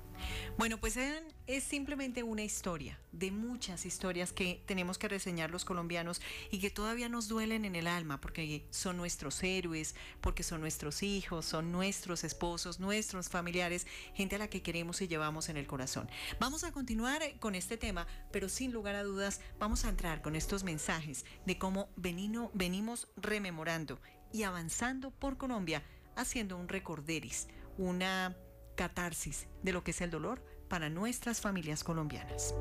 Bueno, 0.56 0.78
pues 0.78 0.96
es 0.96 1.64
simplemente 1.64 2.22
una 2.22 2.42
historia 2.42 2.98
de 3.12 3.30
muchas 3.30 3.86
historias 3.86 4.32
que 4.32 4.62
tenemos 4.66 4.98
que 4.98 5.08
reseñar 5.08 5.50
los 5.50 5.64
colombianos 5.64 6.20
y 6.50 6.58
que 6.58 6.70
todavía 6.70 7.08
nos 7.08 7.28
duelen 7.28 7.64
en 7.64 7.74
el 7.74 7.86
alma 7.86 8.20
porque 8.20 8.66
son 8.70 8.96
nuestros 8.96 9.42
héroes, 9.42 9.94
porque 10.20 10.42
son 10.42 10.60
nuestros 10.60 11.02
hijos, 11.02 11.46
son 11.46 11.72
nuestros 11.72 12.24
esposos, 12.24 12.80
nuestros 12.80 13.28
familiares, 13.28 13.86
gente 14.14 14.36
a 14.36 14.38
la 14.38 14.48
que 14.48 14.62
queremos 14.62 15.00
y 15.00 15.08
llevamos 15.08 15.48
en 15.48 15.56
el 15.56 15.66
corazón. 15.66 16.08
Vamos 16.38 16.64
a 16.64 16.72
continuar 16.72 17.22
con 17.38 17.54
este 17.54 17.76
tema, 17.76 18.06
pero 18.30 18.48
sin 18.48 18.72
lugar 18.72 18.94
a 18.94 19.02
dudas 19.02 19.40
vamos 19.58 19.84
a 19.84 19.88
entrar 19.88 20.22
con 20.22 20.36
estos 20.36 20.64
mensajes 20.64 21.24
de 21.46 21.58
cómo 21.58 21.88
venimos 21.96 23.08
rememorando 23.16 24.00
y 24.32 24.42
avanzando 24.44 25.10
por 25.10 25.36
Colombia, 25.36 25.82
haciendo 26.16 26.56
un 26.56 26.68
recorderis, 26.68 27.48
una 27.78 28.36
catarsis 28.80 29.46
de 29.62 29.75
lo 29.75 29.84
que 29.84 29.90
es 29.90 30.00
el 30.00 30.10
dolor 30.10 30.42
para 30.66 30.88
nuestras 30.88 31.42
familias 31.42 31.84
colombianas. 31.84 32.54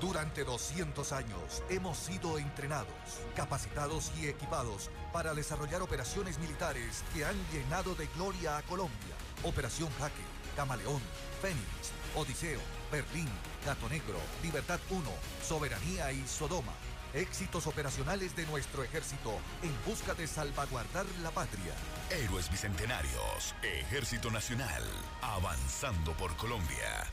Durante 0.00 0.42
200 0.42 1.12
años 1.12 1.62
hemos 1.68 1.96
sido 1.96 2.40
entrenados, 2.40 2.88
capacitados 3.36 4.10
y 4.20 4.26
equipados 4.26 4.90
para 5.12 5.32
desarrollar 5.32 5.80
operaciones 5.80 6.40
militares 6.40 7.04
que 7.14 7.24
han 7.24 7.36
llenado 7.52 7.94
de 7.94 8.08
gloria 8.16 8.56
a 8.56 8.62
Colombia. 8.62 9.14
Operación 9.44 9.90
Jaque, 10.00 10.24
Camaleón, 10.56 11.00
Fénix, 11.40 11.92
Odiseo, 12.16 12.60
Berlín, 12.90 13.28
Gato 13.64 13.88
Negro, 13.88 14.18
Libertad 14.42 14.80
1, 14.90 15.02
Soberanía 15.46 16.10
y 16.10 16.26
Sodoma. 16.26 16.74
Éxitos 17.14 17.66
operacionales 17.66 18.36
de 18.36 18.46
nuestro 18.46 18.84
ejército 18.84 19.32
en 19.62 19.72
busca 19.84 20.14
de 20.14 20.26
salvaguardar 20.26 21.06
la 21.22 21.30
patria. 21.30 21.72
Héroes 22.10 22.50
Bicentenarios, 22.50 23.54
Ejército 23.62 24.30
Nacional, 24.30 24.82
avanzando 25.20 26.12
por 26.12 26.36
Colombia. 26.36 27.06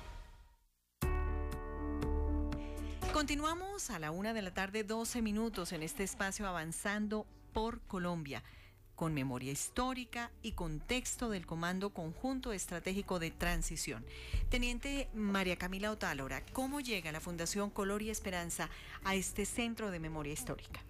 Continuamos 3.11 3.89
a 3.89 3.97
la 3.97 4.11
una 4.11 4.33
de 4.33 4.43
la 4.43 4.53
tarde, 4.53 4.83
12 4.83 5.23
minutos 5.23 5.71
en 5.71 5.81
este 5.81 6.03
espacio 6.03 6.47
avanzando 6.47 7.25
por 7.51 7.81
Colombia, 7.87 8.43
con 8.97 9.13
memoria 9.13 9.51
histórica 9.51 10.31
y 10.41 10.53
contexto 10.53 11.29
del 11.29 11.45
Comando 11.45 11.91
Conjunto 11.91 12.51
Estratégico 12.51 13.19
de 13.19 13.29
Transición. 13.29 14.03
Teniente 14.49 15.07
María 15.13 15.55
Camila 15.55 15.91
Otálora, 15.91 16.43
¿cómo 16.51 16.81
llega 16.81 17.11
la 17.11 17.21
Fundación 17.21 17.69
Color 17.69 18.01
y 18.01 18.09
Esperanza 18.09 18.69
a 19.03 19.13
este 19.13 19.45
centro 19.45 19.91
de 19.91 19.99
memoria 19.99 20.33
histórica? 20.33 20.86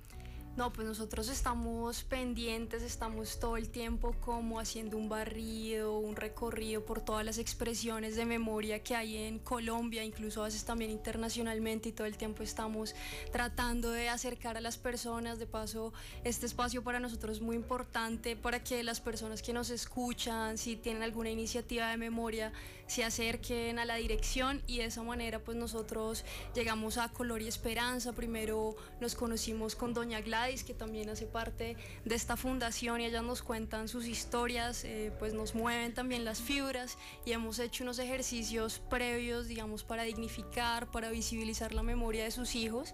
No, 0.57 0.73
pues 0.73 0.87
nosotros 0.87 1.29
estamos 1.29 2.03
pendientes, 2.03 2.81
estamos 2.81 3.39
todo 3.39 3.57
el 3.57 3.69
tiempo 3.69 4.15
como 4.19 4.59
haciendo 4.59 4.97
un 4.97 5.07
barrido, 5.07 5.99
un 5.99 6.15
recorrido 6.15 6.83
por 6.83 6.99
todas 6.99 7.23
las 7.23 7.37
expresiones 7.37 8.15
de 8.15 8.25
memoria 8.25 8.81
que 8.81 8.95
hay 8.95 9.17
en 9.17 9.37
Colombia, 9.37 10.03
incluso 10.03 10.41
a 10.41 10.45
veces 10.45 10.65
también 10.65 10.89
internacionalmente 10.89 11.89
y 11.89 11.91
todo 11.91 12.07
el 12.07 12.17
tiempo 12.17 12.41
estamos 12.41 12.95
tratando 13.31 13.91
de 13.91 14.09
acercar 14.09 14.57
a 14.57 14.61
las 14.61 14.79
personas. 14.79 15.37
De 15.37 15.45
paso, 15.45 15.93
este 16.23 16.47
espacio 16.47 16.83
para 16.83 16.99
nosotros 16.99 17.37
es 17.37 17.43
muy 17.43 17.55
importante 17.55 18.35
para 18.35 18.63
que 18.63 18.81
las 18.81 18.99
personas 18.99 19.43
que 19.43 19.53
nos 19.53 19.69
escuchan, 19.69 20.57
si 20.57 20.75
tienen 20.75 21.03
alguna 21.03 21.29
iniciativa 21.29 21.87
de 21.89 21.97
memoria, 21.97 22.51
se 22.87 23.03
acerquen 23.03 23.79
a 23.79 23.85
la 23.85 23.95
dirección 23.95 24.61
y 24.65 24.79
de 24.79 24.85
esa 24.85 25.03
manera 25.03 25.39
pues 25.39 25.57
nosotros 25.57 26.25
llegamos 26.55 26.97
a 26.97 27.09
Color 27.09 27.41
y 27.41 27.47
Esperanza. 27.47 28.13
Primero 28.13 28.75
nos 28.99 29.15
conocimos 29.15 29.75
con 29.75 29.93
Doña 29.93 30.21
Gladys, 30.21 30.63
que 30.63 30.73
también 30.73 31.09
hace 31.09 31.25
parte 31.25 31.77
de 32.05 32.15
esta 32.15 32.37
fundación 32.37 33.01
y 33.01 33.05
ellas 33.05 33.23
nos 33.23 33.41
cuentan 33.41 33.87
sus 33.87 34.07
historias, 34.07 34.83
eh, 34.83 35.11
pues 35.19 35.33
nos 35.33 35.53
mueven 35.55 35.93
también 35.93 36.25
las 36.25 36.41
fibras 36.41 36.97
y 37.25 37.33
hemos 37.33 37.59
hecho 37.59 37.83
unos 37.83 37.99
ejercicios 37.99 38.79
previos, 38.89 39.47
digamos, 39.47 39.83
para 39.83 40.03
dignificar, 40.03 40.89
para 40.91 41.09
visibilizar 41.09 41.73
la 41.73 41.83
memoria 41.83 42.23
de 42.23 42.31
sus 42.31 42.55
hijos, 42.55 42.93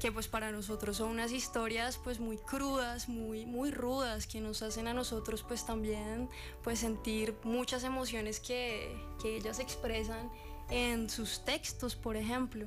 que 0.00 0.10
pues 0.10 0.28
para 0.28 0.50
nosotros 0.50 0.96
son 0.96 1.10
unas 1.10 1.32
historias 1.32 1.98
pues 2.02 2.18
muy 2.18 2.38
crudas, 2.38 3.08
muy, 3.08 3.46
muy 3.46 3.70
rudas, 3.70 4.26
que 4.26 4.40
nos 4.40 4.62
hacen 4.62 4.88
a 4.88 4.94
nosotros 4.94 5.44
pues 5.46 5.66
también 5.66 6.28
pues 6.62 6.78
sentir 6.78 7.34
muchas 7.44 7.84
emociones 7.84 8.40
que, 8.40 8.96
que 9.24 9.36
ellas 9.36 9.58
expresan 9.58 10.30
en 10.68 11.08
sus 11.08 11.46
textos, 11.46 11.96
por 11.96 12.14
ejemplo. 12.14 12.66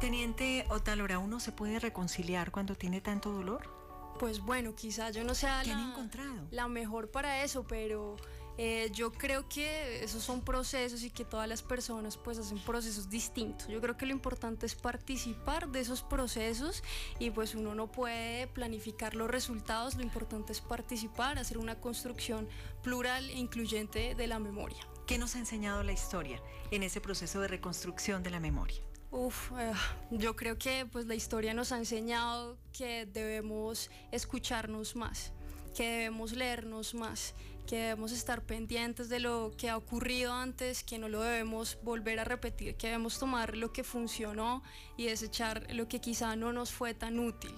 Teniente 0.00 0.66
Otálora, 0.68 1.20
¿uno 1.20 1.38
se 1.38 1.52
puede 1.52 1.78
reconciliar 1.78 2.50
cuando 2.50 2.74
tiene 2.74 3.00
tanto 3.00 3.30
dolor? 3.30 3.70
Pues 4.18 4.40
bueno, 4.40 4.74
quizá 4.74 5.10
yo 5.10 5.22
no 5.22 5.32
sea 5.32 5.60
¿Qué 5.62 5.70
han 5.70 5.80
la, 5.80 5.92
encontrado? 5.92 6.48
la 6.50 6.66
mejor 6.66 7.12
para 7.12 7.44
eso, 7.44 7.64
pero 7.68 8.16
eh, 8.58 8.90
yo 8.92 9.12
creo 9.12 9.48
que 9.48 10.02
esos 10.02 10.24
son 10.24 10.40
procesos 10.40 11.04
y 11.04 11.10
que 11.10 11.24
todas 11.24 11.48
las 11.48 11.62
personas 11.62 12.16
pues 12.16 12.36
hacen 12.38 12.58
procesos 12.58 13.08
distintos. 13.08 13.68
Yo 13.68 13.80
creo 13.80 13.96
que 13.96 14.06
lo 14.06 14.12
importante 14.12 14.66
es 14.66 14.74
participar 14.74 15.68
de 15.68 15.78
esos 15.78 16.02
procesos 16.02 16.82
y 17.20 17.30
pues 17.30 17.54
uno 17.54 17.76
no 17.76 17.92
puede 17.92 18.48
planificar 18.48 19.14
los 19.14 19.30
resultados, 19.30 19.94
lo 19.94 20.02
importante 20.02 20.50
es 20.50 20.60
participar, 20.60 21.38
hacer 21.38 21.58
una 21.58 21.76
construcción 21.76 22.48
plural 22.82 23.30
e 23.30 23.38
incluyente 23.38 24.16
de 24.16 24.26
la 24.26 24.40
memoria. 24.40 24.84
¿Qué 25.10 25.18
nos 25.18 25.34
ha 25.34 25.40
enseñado 25.40 25.82
la 25.82 25.90
historia 25.90 26.40
en 26.70 26.84
ese 26.84 27.00
proceso 27.00 27.40
de 27.40 27.48
reconstrucción 27.48 28.22
de 28.22 28.30
la 28.30 28.38
memoria? 28.38 28.80
Uf, 29.10 29.50
eh, 29.58 29.72
yo 30.12 30.36
creo 30.36 30.56
que 30.56 30.86
pues 30.86 31.06
la 31.06 31.16
historia 31.16 31.52
nos 31.52 31.72
ha 31.72 31.78
enseñado 31.78 32.58
que 32.72 33.06
debemos 33.06 33.90
escucharnos 34.12 34.94
más, 34.94 35.32
que 35.80 35.88
debemos 35.88 36.32
leernos 36.32 36.92
más, 36.92 37.32
que 37.66 37.76
debemos 37.76 38.12
estar 38.12 38.42
pendientes 38.42 39.08
de 39.08 39.18
lo 39.18 39.52
que 39.56 39.70
ha 39.70 39.78
ocurrido 39.78 40.30
antes, 40.30 40.82
que 40.82 40.98
no 40.98 41.08
lo 41.08 41.22
debemos 41.22 41.78
volver 41.82 42.20
a 42.20 42.24
repetir, 42.24 42.74
que 42.74 42.88
debemos 42.88 43.18
tomar 43.18 43.56
lo 43.56 43.72
que 43.72 43.82
funcionó 43.82 44.62
y 44.98 45.06
desechar 45.06 45.66
lo 45.72 45.88
que 45.88 45.98
quizá 45.98 46.36
no 46.36 46.52
nos 46.52 46.70
fue 46.70 46.92
tan 46.92 47.18
útil. 47.18 47.54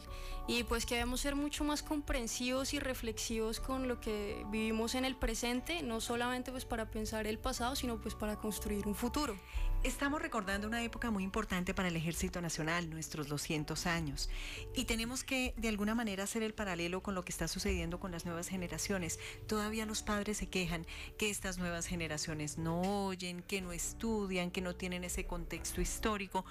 Y 0.46 0.62
pues 0.62 0.86
que 0.86 0.94
debemos 0.94 1.20
ser 1.20 1.34
mucho 1.34 1.64
más 1.64 1.82
comprensivos 1.82 2.74
y 2.74 2.78
reflexivos 2.78 3.58
con 3.58 3.88
lo 3.88 4.00
que 4.00 4.46
vivimos 4.52 4.94
en 4.94 5.04
el 5.04 5.16
presente, 5.16 5.82
no 5.82 6.00
solamente 6.00 6.52
pues 6.52 6.64
para 6.64 6.92
pensar 6.92 7.26
el 7.26 7.40
pasado, 7.40 7.74
sino 7.74 8.00
pues 8.00 8.14
para 8.14 8.36
construir 8.36 8.86
un 8.86 8.94
futuro. 8.94 9.36
Estamos 9.84 10.22
recordando 10.22 10.68
una 10.68 10.84
época 10.84 11.10
muy 11.10 11.24
importante 11.24 11.74
para 11.74 11.88
el 11.88 11.96
Ejército 11.96 12.40
Nacional, 12.40 12.88
nuestros 12.88 13.26
200 13.26 13.86
años, 13.86 14.30
y 14.76 14.84
tenemos 14.84 15.24
que 15.24 15.54
de 15.56 15.68
alguna 15.68 15.96
manera 15.96 16.22
hacer 16.22 16.44
el 16.44 16.54
paralelo 16.54 17.02
con 17.02 17.16
lo 17.16 17.24
que 17.24 17.32
está 17.32 17.48
sucediendo 17.48 17.98
con 17.98 18.12
las 18.12 18.24
nuevas 18.24 18.46
generaciones. 18.46 19.18
Todavía 19.48 19.84
los 19.84 20.04
padres 20.04 20.36
se 20.36 20.48
quejan 20.48 20.86
que 21.18 21.30
estas 21.30 21.58
nuevas 21.58 21.88
generaciones 21.88 22.58
no 22.58 22.80
oyen, 23.06 23.42
que 23.42 23.60
no 23.60 23.72
estudian, 23.72 24.52
que 24.52 24.60
no 24.60 24.76
tienen 24.76 25.02
ese 25.02 25.26
contexto 25.26 25.80
histórico. 25.80 26.44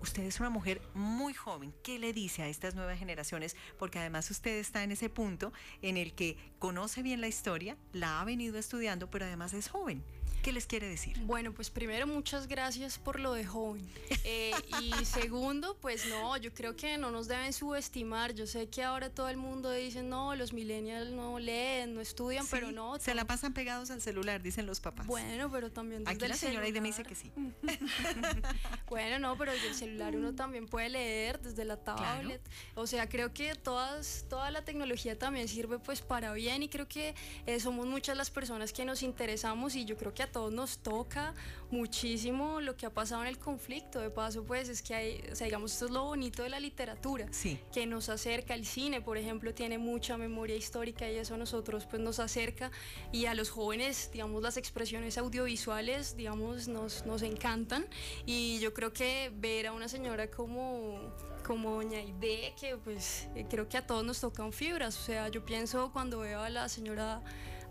Usted 0.00 0.24
es 0.24 0.40
una 0.40 0.50
mujer 0.50 0.82
muy 0.92 1.34
joven. 1.34 1.72
¿Qué 1.84 2.00
le 2.00 2.12
dice 2.12 2.42
a 2.42 2.48
estas 2.48 2.74
nuevas 2.74 2.98
generaciones? 2.98 3.54
Porque 3.78 4.00
además 4.00 4.28
usted 4.28 4.58
está 4.58 4.82
en 4.82 4.90
ese 4.90 5.08
punto 5.08 5.52
en 5.82 5.96
el 5.96 6.14
que 6.14 6.36
conoce 6.58 7.02
bien 7.02 7.20
la 7.20 7.28
historia, 7.28 7.76
la 7.92 8.20
ha 8.20 8.24
venido 8.24 8.58
estudiando, 8.58 9.08
pero 9.08 9.24
además 9.24 9.54
es 9.54 9.68
joven. 9.68 10.02
¿Qué 10.42 10.50
les 10.50 10.66
quiere 10.66 10.88
decir? 10.88 11.16
Bueno, 11.20 11.52
pues 11.52 11.70
primero 11.70 12.04
muchas 12.08 12.48
gracias 12.48 12.98
por 12.98 13.20
lo 13.20 13.32
de 13.32 13.44
joven. 13.44 13.88
Eh, 14.24 14.50
y 14.82 14.92
segundo, 15.04 15.76
pues 15.80 16.06
no, 16.06 16.36
yo 16.36 16.52
creo 16.52 16.74
que 16.74 16.98
no 16.98 17.12
nos 17.12 17.28
deben 17.28 17.52
subestimar. 17.52 18.34
Yo 18.34 18.48
sé 18.48 18.68
que 18.68 18.82
ahora 18.82 19.08
todo 19.08 19.28
el 19.28 19.36
mundo 19.36 19.70
dice, 19.70 20.02
no, 20.02 20.34
los 20.34 20.52
millennials 20.52 21.10
no 21.10 21.38
leen, 21.38 21.94
no 21.94 22.00
estudian, 22.00 22.44
pero 22.48 22.72
no. 22.72 22.98
Se 22.98 23.14
la 23.14 23.24
pasan 23.24 23.54
pegados 23.54 23.92
al 23.92 24.00
celular, 24.02 24.42
dicen 24.42 24.66
los 24.66 24.80
papás. 24.80 25.06
Bueno, 25.06 25.48
pero 25.48 25.70
también 25.70 26.02
desde 26.02 26.16
Aquí 26.16 26.26
la 26.26 26.36
señora 26.36 26.66
Aide 26.66 26.80
me 26.80 26.88
dice 26.88 27.04
que 27.04 27.14
sí. 27.14 27.30
bueno, 28.88 29.20
no, 29.20 29.38
pero 29.38 29.52
desde 29.52 29.68
el 29.68 29.74
celular 29.76 30.16
uno 30.16 30.34
también 30.34 30.66
puede 30.66 30.88
leer, 30.88 31.40
desde 31.40 31.64
la 31.64 31.76
tablet. 31.76 32.40
O 32.74 32.88
sea, 32.88 33.08
creo 33.08 33.32
que 33.32 33.54
todas, 33.54 34.24
toda 34.28 34.50
la 34.50 34.64
tecnología 34.64 35.16
también 35.16 35.46
sirve 35.46 35.78
pues 35.78 36.00
para 36.00 36.32
bien 36.32 36.64
y 36.64 36.68
creo 36.68 36.88
que 36.88 37.14
eh, 37.46 37.60
somos 37.60 37.86
muchas 37.86 38.16
las 38.16 38.32
personas 38.32 38.72
que 38.72 38.84
nos 38.84 39.04
interesamos 39.04 39.76
y 39.76 39.84
yo 39.84 39.96
creo 39.96 40.12
que 40.12 40.24
a 40.24 40.31
todos 40.32 40.52
nos 40.52 40.78
toca 40.78 41.34
muchísimo 41.70 42.60
lo 42.60 42.76
que 42.76 42.86
ha 42.86 42.90
pasado 42.90 43.22
en 43.22 43.28
el 43.28 43.38
conflicto. 43.38 44.00
De 44.00 44.10
paso, 44.10 44.44
pues 44.44 44.68
es 44.68 44.82
que 44.82 44.94
hay, 44.94 45.24
o 45.30 45.36
sea, 45.36 45.44
digamos, 45.44 45.72
esto 45.72 45.86
es 45.86 45.90
lo 45.90 46.04
bonito 46.04 46.42
de 46.42 46.48
la 46.48 46.60
literatura, 46.60 47.26
sí. 47.30 47.58
que 47.72 47.86
nos 47.86 48.08
acerca. 48.08 48.54
El 48.54 48.66
cine, 48.66 49.00
por 49.00 49.16
ejemplo, 49.18 49.54
tiene 49.54 49.78
mucha 49.78 50.16
memoria 50.16 50.56
histórica 50.56 51.10
y 51.10 51.16
eso 51.16 51.34
a 51.34 51.38
nosotros 51.38 51.86
pues 51.86 52.02
nos 52.02 52.18
acerca 52.18 52.70
y 53.12 53.26
a 53.26 53.34
los 53.34 53.50
jóvenes, 53.50 54.10
digamos, 54.12 54.42
las 54.42 54.56
expresiones 54.56 55.18
audiovisuales, 55.18 56.16
digamos, 56.16 56.68
nos, 56.68 57.06
nos 57.06 57.22
encantan 57.22 57.86
y 58.26 58.58
yo 58.60 58.72
creo 58.74 58.92
que 58.92 59.30
ver 59.34 59.66
a 59.66 59.72
una 59.72 59.88
señora 59.88 60.30
como 60.30 61.12
como 61.42 61.74
doña 61.74 62.00
Ide, 62.00 62.54
que 62.58 62.76
pues 62.76 63.28
eh, 63.34 63.44
creo 63.50 63.68
que 63.68 63.76
a 63.76 63.84
todos 63.84 64.04
nos 64.04 64.20
tocan 64.20 64.52
fibras, 64.52 64.96
o 64.96 65.02
sea, 65.02 65.28
yo 65.28 65.44
pienso 65.44 65.90
cuando 65.92 66.20
veo 66.20 66.40
a 66.40 66.50
la 66.50 66.68
señora 66.68 67.20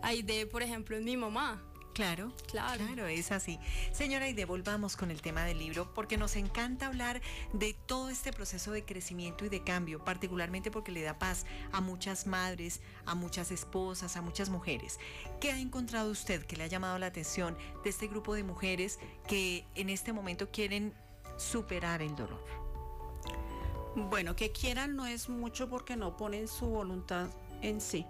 Aide, 0.02 0.46
por 0.46 0.64
ejemplo, 0.64 0.98
en 0.98 1.06
mi 1.06 1.16
mamá, 1.16 1.62
Claro, 1.94 2.32
claro, 2.48 2.86
claro, 2.86 3.08
es 3.08 3.32
así. 3.34 3.60
Señora, 3.92 4.30
y 4.30 4.34
devolvamos 4.34 4.96
con 4.96 5.12
el 5.12 5.22
tema 5.22 5.44
del 5.44 5.60
libro, 5.60 5.94
porque 5.94 6.18
nos 6.18 6.38
encanta 6.38 6.88
hablar 6.88 7.22
de 7.52 7.74
todo 7.74 8.10
este 8.10 8.32
proceso 8.32 8.72
de 8.72 8.86
crecimiento 8.86 9.44
y 9.44 9.50
de 9.50 9.64
cambio, 9.64 10.04
particularmente 10.04 10.72
porque 10.72 10.94
le 10.94 11.02
da 11.02 11.20
paz 11.20 11.46
a 11.74 11.82
muchas 11.82 12.28
madres, 12.28 12.80
a 13.06 13.14
muchas 13.14 13.52
esposas, 13.52 14.16
a 14.16 14.22
muchas 14.22 14.50
mujeres. 14.50 15.00
¿Qué 15.42 15.52
ha 15.52 15.60
encontrado 15.60 16.12
usted 16.12 16.46
que 16.46 16.56
le 16.56 16.64
ha 16.64 16.68
llamado 16.68 16.98
la 16.98 17.08
atención 17.08 17.58
de 17.84 17.90
este 17.90 18.08
grupo 18.08 18.36
de 18.36 18.44
mujeres 18.44 18.98
que 19.28 19.66
en 19.76 19.90
este 19.90 20.14
momento 20.14 20.50
quieren 20.50 20.94
superar 21.38 22.02
el 22.02 22.16
dolor? 22.16 22.44
Bueno, 23.96 24.38
que 24.38 24.54
quieran 24.54 24.96
no 24.96 25.06
es 25.06 25.28
mucho 25.28 25.70
porque 25.70 25.98
no 25.98 26.16
ponen 26.16 26.48
su 26.48 26.68
voluntad 26.68 27.28
en 27.62 27.82
sí. 27.82 28.06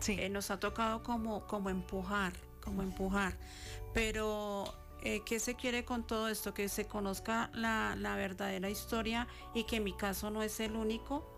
Sí. 0.00 0.16
Eh, 0.18 0.28
nos 0.28 0.50
ha 0.50 0.60
tocado 0.60 1.02
como, 1.02 1.46
como 1.46 1.70
empujar 1.70 2.34
como 2.62 2.82
empujar. 2.82 3.36
Pero, 3.92 4.64
eh, 5.02 5.20
¿qué 5.26 5.38
se 5.38 5.54
quiere 5.54 5.84
con 5.84 6.06
todo 6.06 6.28
esto? 6.28 6.54
Que 6.54 6.68
se 6.68 6.86
conozca 6.86 7.50
la, 7.52 7.94
verdadera 8.16 8.70
historia 8.70 9.28
y 9.54 9.64
que 9.64 9.76
en 9.76 9.84
mi 9.84 9.92
caso 9.92 10.30
no 10.30 10.42
es 10.42 10.60
el 10.60 10.76
único, 10.76 11.28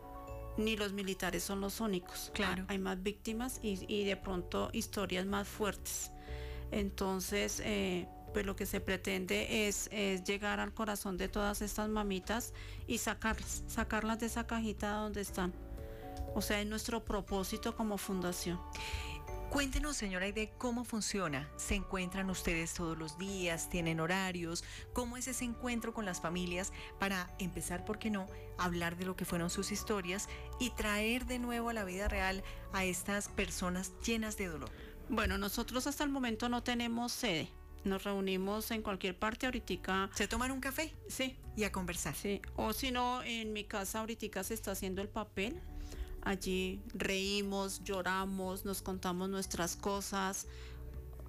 ni 0.57 0.77
los 0.77 0.93
militares 0.93 1.43
son 1.43 1.61
los 1.61 1.81
únicos. 1.81 2.31
Claro. 2.35 2.65
Hay 2.69 2.79
más 2.79 3.03
víctimas 3.03 3.59
y, 3.63 4.05
de 4.05 4.17
pronto 4.17 4.71
historias 4.73 5.27
más 5.27 5.49
fuertes. 5.49 6.13
Entonces, 6.71 7.61
eh, 7.65 8.07
pues 8.33 8.47
lo 8.47 8.55
que 8.57 8.67
se 8.67 8.81
pretende 8.81 9.69
es, 9.69 9.91
llegar 10.25 10.61
al 10.61 10.73
corazón 10.73 11.17
de 11.17 11.29
todas 11.29 11.63
estas 11.63 11.89
mamitas 11.89 12.53
y 12.87 12.99
sacarlas, 12.99 13.65
sacarlas 13.67 14.21
de 14.21 14.27
esa 14.27 14.47
cajita 14.47 14.93
donde 14.93 15.21
están. 15.21 15.53
O 16.35 16.43
sea, 16.43 16.61
es 16.61 16.67
nuestro 16.67 17.05
propósito 17.05 17.77
como 17.77 17.97
fundación. 17.97 18.61
Cuéntenos, 19.55 19.97
señora 19.97 20.25
Aide, 20.25 20.53
cómo 20.59 20.83
funciona. 20.83 21.49
¿Se 21.57 21.77
encuentran 21.77 22.29
ustedes 22.29 22.75
todos 22.75 22.99
los 22.99 23.19
días? 23.19 23.71
¿Tienen 23.71 24.01
horarios? 24.01 24.65
¿Cómo 24.93 25.17
es 25.17 25.29
ese 25.29 25.45
encuentro 25.45 25.95
con 25.95 26.05
las 26.05 26.21
familias 26.21 26.73
para 26.99 27.33
empezar, 27.39 27.85
por 27.85 28.01
qué 28.01 28.11
no, 28.11 28.27
hablar 28.59 28.97
de 28.97 29.05
lo 29.05 29.15
que 29.15 29.25
fueron 29.25 29.51
sus 29.51 29.71
historias 29.71 30.29
y 30.59 30.71
traer 30.71 31.27
de 31.27 31.39
nuevo 31.39 31.69
a 31.69 31.73
la 31.73 31.85
vida 31.85 32.09
real 32.09 32.43
a 32.73 32.85
estas 32.85 33.29
personas 33.29 33.93
llenas 34.05 34.37
de 34.37 34.49
dolor? 34.49 34.73
Bueno, 35.09 35.39
nosotros 35.39 35.87
hasta 35.87 36.03
el 36.03 36.11
momento 36.11 36.49
no 36.49 36.65
tenemos 36.65 37.13
sede. 37.13 37.49
Nos 37.85 38.03
reunimos 38.03 38.73
en 38.73 38.83
cualquier 38.83 39.17
parte 39.17 39.47
ahorita. 39.47 40.11
¿Se 40.15 40.27
toman 40.27 40.51
un 40.51 40.61
café? 40.61 40.93
Sí. 41.09 41.39
Y 41.57 41.63
a 41.63 41.71
conversar. 41.71 42.17
Sí. 42.17 42.43
O 42.57 42.73
si 42.73 42.91
no, 42.91 43.23
en 43.23 43.53
mi 43.53 43.63
casa 43.63 44.01
ahorita 44.01 44.43
se 44.43 44.55
está 44.55 44.73
haciendo 44.73 45.01
el 45.01 45.09
papel 45.09 45.63
Allí 46.25 46.81
reímos, 46.95 47.85
lloramos, 47.85 48.65
nos 48.65 48.81
contamos 48.81 49.29
nuestras 49.29 49.77
cosas, 49.77 50.47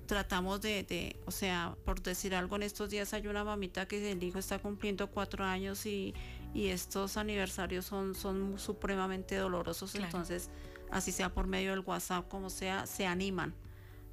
tratamos 0.06 0.62
de, 0.62 1.18
o 1.26 1.32
sea, 1.32 1.76
por 1.84 2.02
decir 2.02 2.36
algo, 2.36 2.56
en 2.56 2.64
estos 2.64 2.90
días 2.90 3.14
hay 3.14 3.28
una 3.28 3.44
mamita 3.44 3.88
que 3.88 4.12
el 4.12 4.24
hijo 4.24 4.40
está 4.40 4.60
cumpliendo 4.60 5.10
cuatro 5.10 5.44
años 5.44 5.86
y, 5.86 6.14
estos 6.54 7.18
aniversarios 7.18 7.84
son, 7.84 8.16
son 8.16 8.58
supremamente 8.58 9.36
dolorosos, 9.36 9.94
entonces, 9.96 10.50
así 10.90 11.12
sea 11.12 11.34
por 11.34 11.48
medio 11.48 11.72
del 11.72 11.82
WhatsApp, 11.82 12.30
como 12.30 12.50
sea, 12.50 12.88
se 12.88 13.06
animan, 13.06 13.54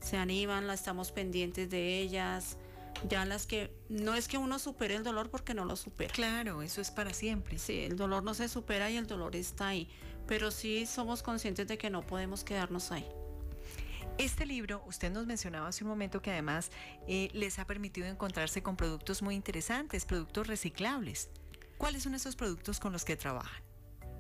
se 0.00 0.16
animan, 0.16 0.66
la 0.66 0.74
estamos 0.74 1.12
pendientes 1.12 1.70
de 1.70 2.00
ellas, 2.00 2.56
ya 3.08 3.24
las 3.24 3.46
que 3.46 3.72
no 3.88 4.14
es 4.14 4.26
que 4.26 4.38
uno 4.38 4.58
supere 4.58 4.96
el 4.96 5.04
dolor 5.04 5.30
porque 5.30 5.54
no 5.54 5.64
lo 5.64 5.76
supera. 5.76 6.12
Claro, 6.12 6.62
eso 6.62 6.80
es 6.80 6.90
para 6.90 7.14
siempre. 7.14 7.58
Sí, 7.58 7.80
el 7.80 7.96
dolor 7.96 8.22
no 8.22 8.34
se 8.34 8.48
supera 8.48 8.90
y 8.90 8.96
el 8.96 9.06
dolor 9.06 9.36
está 9.36 9.68
ahí, 9.68 9.88
pero 10.26 10.50
sí 10.50 10.86
somos 10.86 11.22
conscientes 11.22 11.66
de 11.66 11.78
que 11.78 11.90
no 11.90 12.02
podemos 12.02 12.44
quedarnos 12.44 12.92
ahí. 12.92 13.06
Este 14.18 14.44
libro, 14.44 14.82
usted 14.86 15.10
nos 15.10 15.26
mencionaba 15.26 15.68
hace 15.68 15.84
un 15.84 15.90
momento 15.90 16.20
que 16.20 16.30
además 16.30 16.70
eh, 17.08 17.30
les 17.32 17.58
ha 17.58 17.66
permitido 17.66 18.06
encontrarse 18.06 18.62
con 18.62 18.76
productos 18.76 19.22
muy 19.22 19.34
interesantes, 19.34 20.04
productos 20.04 20.46
reciclables. 20.46 21.30
¿Cuáles 21.78 22.02
son 22.02 22.14
esos 22.14 22.36
productos 22.36 22.78
con 22.78 22.92
los 22.92 23.04
que 23.04 23.16
trabajan? 23.16 23.62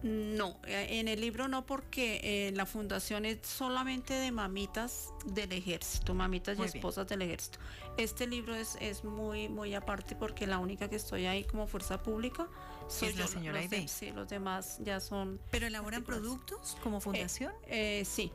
No, 0.02 0.58
eh, 0.66 0.98
en 0.98 1.06
el 1.06 1.20
libro 1.20 1.46
no 1.46 1.64
porque 1.64 2.20
eh, 2.24 2.52
la 2.52 2.66
fundación 2.66 3.24
es 3.24 3.38
solamente 3.42 4.14
de 4.14 4.32
mamitas 4.32 5.10
del 5.26 5.52
ejército, 5.52 6.12
mamitas 6.12 6.58
y 6.58 6.62
esposas 6.62 7.06
del 7.06 7.22
ejército. 7.22 7.60
Este 7.96 8.26
libro 8.26 8.56
es, 8.56 8.76
es 8.80 9.04
muy 9.04 9.48
muy 9.48 9.74
aparte 9.74 10.16
porque 10.16 10.48
la 10.48 10.58
única 10.58 10.88
que 10.88 10.96
estoy 10.96 11.26
ahí 11.26 11.44
como 11.44 11.68
fuerza 11.68 12.02
pública 12.02 12.48
soy 12.88 13.08
es 13.08 13.16
la 13.16 13.26
señora 13.26 13.60
Aide. 13.60 13.88
sí, 13.88 14.10
los 14.10 14.28
demás 14.28 14.78
ya 14.80 15.00
son. 15.00 15.40
¿Pero 15.50 15.66
elaboran 15.66 16.04
productos 16.04 16.76
como 16.82 17.00
fundación? 17.00 17.52
Eh, 17.66 18.04
sí, 18.04 18.32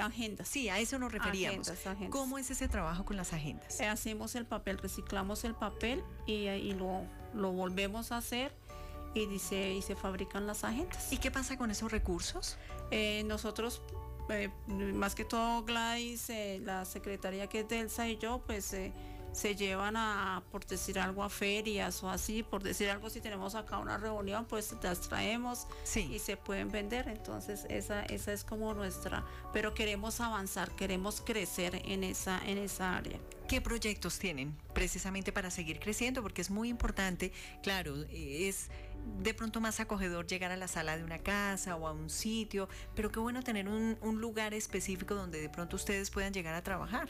agendas. 0.00 0.48
Sí, 0.48 0.68
a 0.68 0.78
eso 0.78 0.98
nos 0.98 1.12
referíamos. 1.12 1.72
¿Cómo 2.10 2.38
es 2.38 2.50
ese 2.50 2.68
trabajo 2.68 3.04
con 3.04 3.16
las 3.16 3.32
agendas? 3.32 3.80
hacemos 3.80 4.34
el 4.34 4.46
papel, 4.46 4.78
reciclamos 4.78 5.44
el 5.44 5.54
papel 5.54 6.02
y, 6.26 6.48
y 6.48 6.74
lo, 6.74 7.02
lo 7.34 7.52
volvemos 7.52 8.12
a 8.12 8.18
hacer 8.18 8.52
y 9.14 9.26
dice 9.26 9.72
y 9.72 9.82
se 9.82 9.96
fabrican 9.96 10.46
las 10.46 10.64
agendas. 10.64 11.12
¿Y 11.12 11.18
qué 11.18 11.30
pasa 11.30 11.56
con 11.56 11.70
esos 11.70 11.90
recursos? 11.90 12.56
Eh, 12.90 13.22
nosotros 13.26 13.82
eh, 14.28 14.50
más 14.68 15.14
que 15.14 15.24
todo 15.24 15.64
Gladys, 15.64 16.30
eh, 16.30 16.60
la 16.62 16.84
secretaria 16.84 17.48
que 17.48 17.60
es 17.60 17.68
Delsa 17.68 18.08
y 18.08 18.18
yo, 18.18 18.42
pues 18.46 18.76
se 19.32 19.54
llevan 19.54 19.96
a, 19.96 20.42
por 20.50 20.66
decir 20.66 20.98
algo, 20.98 21.22
a 21.22 21.28
ferias 21.28 22.02
o 22.02 22.10
así, 22.10 22.42
por 22.42 22.62
decir 22.62 22.90
algo, 22.90 23.10
si 23.10 23.20
tenemos 23.20 23.54
acá 23.54 23.78
una 23.78 23.98
reunión, 23.98 24.44
pues 24.46 24.74
las 24.82 25.00
traemos 25.00 25.66
y 25.94 26.18
se 26.18 26.36
pueden 26.36 26.70
vender. 26.70 27.08
Entonces 27.08 27.66
esa, 27.68 28.02
esa 28.04 28.32
es 28.32 28.44
como 28.44 28.74
nuestra, 28.74 29.24
pero 29.52 29.74
queremos 29.74 30.20
avanzar, 30.20 30.74
queremos 30.76 31.20
crecer 31.20 31.80
en 31.84 32.04
esa, 32.04 32.40
en 32.46 32.58
esa 32.58 32.96
área. 32.96 33.18
¿Qué 33.48 33.60
proyectos 33.60 34.18
tienen 34.18 34.56
precisamente 34.74 35.32
para 35.32 35.50
seguir 35.50 35.80
creciendo? 35.80 36.22
Porque 36.22 36.40
es 36.40 36.50
muy 36.50 36.68
importante, 36.68 37.32
claro, 37.62 37.96
es 38.10 38.70
de 39.22 39.34
pronto 39.34 39.60
más 39.60 39.80
acogedor 39.80 40.26
llegar 40.26 40.52
a 40.52 40.56
la 40.56 40.68
sala 40.68 40.96
de 40.96 41.04
una 41.04 41.18
casa 41.18 41.74
o 41.76 41.88
a 41.88 41.92
un 41.92 42.10
sitio, 42.10 42.68
pero 42.94 43.10
qué 43.10 43.18
bueno 43.18 43.42
tener 43.42 43.68
un, 43.68 43.98
un 44.02 44.20
lugar 44.20 44.54
específico 44.54 45.14
donde 45.14 45.40
de 45.40 45.48
pronto 45.48 45.76
ustedes 45.76 46.10
puedan 46.10 46.32
llegar 46.32 46.54
a 46.54 46.62
trabajar. 46.62 47.08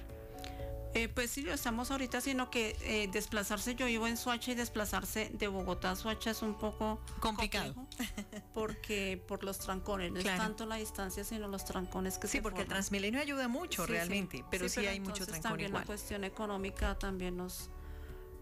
Eh, 0.92 1.08
pues 1.08 1.30
sí, 1.30 1.46
estamos 1.48 1.90
ahorita, 1.92 2.20
sino 2.20 2.50
que 2.50 2.76
eh, 2.82 3.08
desplazarse, 3.12 3.76
yo 3.76 3.86
vivo 3.86 4.08
en 4.08 4.16
Suacha 4.16 4.50
y 4.50 4.54
desplazarse 4.56 5.30
de 5.32 5.46
Bogotá 5.46 5.92
a 5.92 5.96
Suacha 5.96 6.32
es 6.32 6.42
un 6.42 6.54
poco 6.54 7.00
complicado. 7.20 7.74
porque 8.54 9.22
por 9.28 9.44
los 9.44 9.58
trancones, 9.60 10.10
no 10.10 10.18
es 10.18 10.26
tanto 10.26 10.66
la 10.66 10.76
distancia, 10.76 11.22
sino 11.22 11.46
los 11.46 11.64
trancones 11.64 12.18
que 12.18 12.26
sí, 12.26 12.38
Sí, 12.38 12.40
porque 12.40 12.62
el 12.62 12.68
Transmilenio 12.68 13.20
ayuda 13.20 13.46
mucho 13.46 13.86
realmente, 13.86 14.44
pero 14.50 14.68
sí, 14.68 14.84
hay 14.86 14.98
mucho 14.98 15.26
trancón 15.26 15.42
también 15.42 15.72
la 15.72 15.84
cuestión 15.84 16.24
económica 16.24 16.98
también 16.98 17.36
nos, 17.36 17.70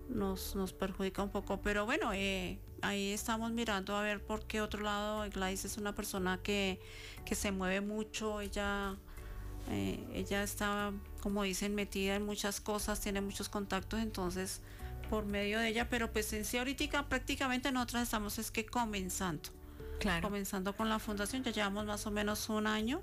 nos, 0.09 0.55
nos 0.57 0.73
perjudica 0.73 1.23
un 1.23 1.31
poco, 1.31 1.61
pero 1.61 1.85
bueno, 1.85 2.13
eh, 2.15 2.59
ahí 2.81 3.13
estamos 3.13 3.53
mirando 3.53 3.95
a 3.95 4.03
ver 4.03 4.25
por 4.25 4.47
qué 4.47 4.63
otro 4.63 4.83
lado, 4.83 5.29
Gladys 5.31 5.67
es 5.67 5.77
una 5.77 5.95
persona 5.95 6.41
que, 6.43 6.81
que 7.27 7.35
se 7.35 7.53
mueve 7.53 7.83
mucho, 7.83 8.41
ella 8.41 8.97
Eh, 9.71 10.01
ella 10.15 10.43
está, 10.43 10.93
como 11.21 11.43
dicen, 11.43 11.75
metida 11.75 12.17
en 12.17 12.25
muchas 12.25 12.61
cosas, 12.61 13.01
tiene 13.01 13.21
muchos 13.21 13.49
contactos, 13.49 14.01
entonces 14.01 14.61
por 15.11 15.25
medio 15.25 15.59
de 15.59 15.69
ella, 15.69 15.89
pero 15.89 16.13
pues 16.13 16.33
en 16.33 16.45
sí 16.45 16.59
ahorita 16.59 17.09
prácticamente 17.09 17.73
nosotros 17.73 18.03
estamos 18.03 18.39
es 18.39 18.51
que 18.51 18.67
comenzando. 18.67 19.51
Claro. 20.01 20.23
Comenzando 20.23 20.77
con 20.77 20.89
la 20.89 20.99
fundación, 20.99 21.43
ya 21.43 21.51
llevamos 21.51 21.87
más 21.87 22.07
o 22.07 22.11
menos 22.11 22.49
un 22.49 22.67
año 22.67 23.03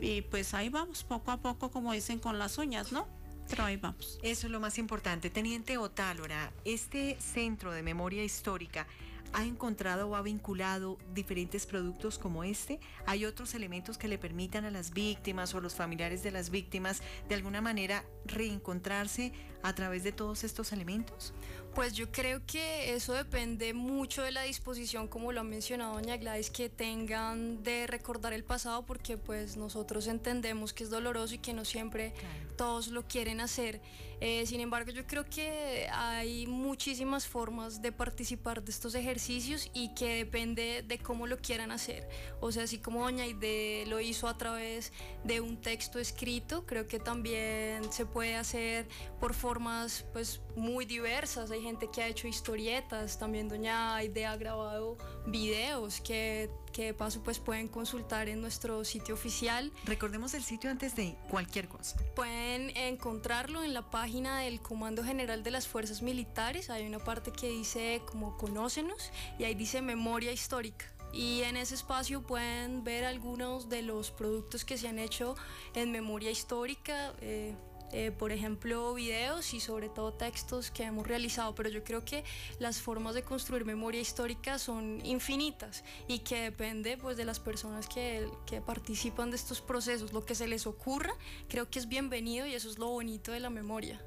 y 0.00 0.22
pues 0.22 0.54
ahí 0.54 0.68
vamos, 0.68 1.04
poco 1.04 1.30
a 1.30 1.36
poco, 1.38 1.70
como 1.70 1.92
dicen, 1.92 2.18
con 2.18 2.38
las 2.38 2.58
uñas, 2.58 2.92
¿no? 2.92 3.06
Pero 3.48 3.64
ahí 3.64 3.76
vamos. 3.76 4.18
Eso 4.22 4.46
es 4.46 4.52
lo 4.52 4.60
más 4.60 4.78
importante. 4.78 5.30
Teniente 5.30 5.78
Otálora, 5.78 6.52
este 6.64 7.16
centro 7.20 7.72
de 7.72 7.82
memoria 7.82 8.24
histórica 8.24 8.86
ha 9.32 9.44
encontrado 9.44 10.08
o 10.08 10.16
ha 10.16 10.22
vinculado 10.22 10.98
diferentes 11.14 11.66
productos 11.66 12.18
como 12.18 12.44
este? 12.44 12.80
¿Hay 13.06 13.24
otros 13.24 13.54
elementos 13.54 13.98
que 13.98 14.08
le 14.08 14.18
permitan 14.18 14.64
a 14.64 14.70
las 14.70 14.92
víctimas 14.92 15.54
o 15.54 15.58
a 15.58 15.60
los 15.60 15.74
familiares 15.74 16.22
de 16.22 16.30
las 16.30 16.50
víctimas 16.50 17.02
de 17.28 17.34
alguna 17.34 17.60
manera 17.60 18.04
reencontrarse 18.24 19.32
a 19.62 19.74
través 19.74 20.04
de 20.04 20.12
todos 20.12 20.44
estos 20.44 20.72
elementos? 20.72 21.34
Pues 21.78 21.92
yo 21.92 22.10
creo 22.10 22.44
que 22.44 22.92
eso 22.92 23.12
depende 23.12 23.72
mucho 23.72 24.24
de 24.24 24.32
la 24.32 24.42
disposición, 24.42 25.06
como 25.06 25.30
lo 25.30 25.42
ha 25.42 25.44
mencionado 25.44 25.94
doña 25.94 26.16
Gladys, 26.16 26.50
que 26.50 26.68
tengan 26.68 27.62
de 27.62 27.86
recordar 27.86 28.32
el 28.32 28.42
pasado, 28.42 28.84
porque 28.84 29.16
pues 29.16 29.56
nosotros 29.56 30.08
entendemos 30.08 30.72
que 30.72 30.82
es 30.82 30.90
doloroso 30.90 31.36
y 31.36 31.38
que 31.38 31.54
no 31.54 31.64
siempre 31.64 32.14
todos 32.56 32.88
lo 32.88 33.06
quieren 33.06 33.40
hacer. 33.40 33.80
Eh, 34.20 34.44
sin 34.46 34.60
embargo, 34.60 34.90
yo 34.90 35.06
creo 35.06 35.24
que 35.24 35.88
hay 35.92 36.48
muchísimas 36.48 37.28
formas 37.28 37.80
de 37.80 37.92
participar 37.92 38.64
de 38.64 38.72
estos 38.72 38.96
ejercicios 38.96 39.70
y 39.72 39.94
que 39.94 40.16
depende 40.16 40.82
de 40.82 40.98
cómo 40.98 41.28
lo 41.28 41.38
quieran 41.38 41.70
hacer. 41.70 42.08
O 42.40 42.50
sea, 42.50 42.64
así 42.64 42.78
como 42.78 43.02
Doña 43.02 43.26
Ide 43.26 43.84
lo 43.86 44.00
hizo 44.00 44.26
a 44.26 44.36
través 44.36 44.92
de 45.22 45.40
un 45.40 45.60
texto 45.60 46.00
escrito, 46.00 46.66
creo 46.66 46.88
que 46.88 46.98
también 46.98 47.92
se 47.92 48.06
puede 48.06 48.34
hacer 48.34 48.88
por 49.20 49.34
formas 49.34 50.04
pues 50.12 50.40
muy 50.56 50.84
diversas. 50.84 51.52
Hay 51.52 51.67
gente 51.68 51.88
que 51.90 52.02
ha 52.02 52.08
hecho 52.08 52.26
historietas, 52.26 53.18
también 53.18 53.48
Doña 53.48 53.94
Aide 53.94 54.26
ha 54.26 54.36
grabado 54.36 54.96
videos 55.26 56.00
que 56.00 56.50
que 56.68 56.84
de 56.84 56.94
paso 56.94 57.22
pues 57.22 57.38
pueden 57.38 57.68
consultar 57.68 58.28
en 58.28 58.40
nuestro 58.40 58.84
sitio 58.84 59.14
oficial. 59.14 59.72
Recordemos 59.84 60.34
el 60.34 60.42
sitio 60.42 60.70
antes 60.70 60.94
de 60.94 61.16
cualquier 61.30 61.68
cosa. 61.68 61.96
Pueden 62.14 62.70
encontrarlo 62.76 63.64
en 63.64 63.74
la 63.74 63.90
página 63.90 64.40
del 64.40 64.60
Comando 64.60 65.02
General 65.02 65.42
de 65.42 65.50
las 65.50 65.66
Fuerzas 65.66 66.02
Militares. 66.02 66.70
Hay 66.70 66.86
una 66.86 66.98
parte 66.98 67.32
que 67.32 67.48
dice 67.48 68.02
como 68.06 68.36
conócenos 68.36 69.10
y 69.38 69.44
ahí 69.44 69.54
dice 69.54 69.82
memoria 69.82 70.32
histórica. 70.32 70.86
Y 71.12 71.42
en 71.42 71.56
ese 71.56 71.74
espacio 71.74 72.22
pueden 72.22 72.84
ver 72.84 73.04
algunos 73.04 73.68
de 73.68 73.82
los 73.82 74.10
productos 74.10 74.64
que 74.64 74.76
se 74.76 74.88
han 74.88 74.98
hecho 74.98 75.36
en 75.74 75.90
memoria 75.90 76.30
histórica. 76.30 77.14
Eh, 77.20 77.56
eh, 77.92 78.10
por 78.10 78.32
ejemplo, 78.32 78.94
videos 78.94 79.54
y 79.54 79.60
sobre 79.60 79.88
todo 79.88 80.12
textos 80.12 80.70
que 80.70 80.84
hemos 80.84 81.06
realizado, 81.06 81.54
pero 81.54 81.68
yo 81.68 81.84
creo 81.84 82.04
que 82.04 82.24
las 82.58 82.80
formas 82.80 83.14
de 83.14 83.22
construir 83.22 83.64
memoria 83.64 84.00
histórica 84.00 84.58
son 84.58 85.04
infinitas 85.04 85.84
y 86.06 86.20
que 86.20 86.42
depende 86.42 86.96
pues, 86.96 87.16
de 87.16 87.24
las 87.24 87.40
personas 87.40 87.88
que, 87.88 88.28
que 88.46 88.60
participan 88.60 89.30
de 89.30 89.36
estos 89.36 89.60
procesos. 89.60 90.12
Lo 90.12 90.24
que 90.24 90.34
se 90.34 90.46
les 90.46 90.66
ocurra, 90.66 91.12
creo 91.48 91.70
que 91.70 91.78
es 91.78 91.88
bienvenido 91.88 92.46
y 92.46 92.54
eso 92.54 92.68
es 92.68 92.78
lo 92.78 92.88
bonito 92.88 93.32
de 93.32 93.40
la 93.40 93.50
memoria. 93.50 94.00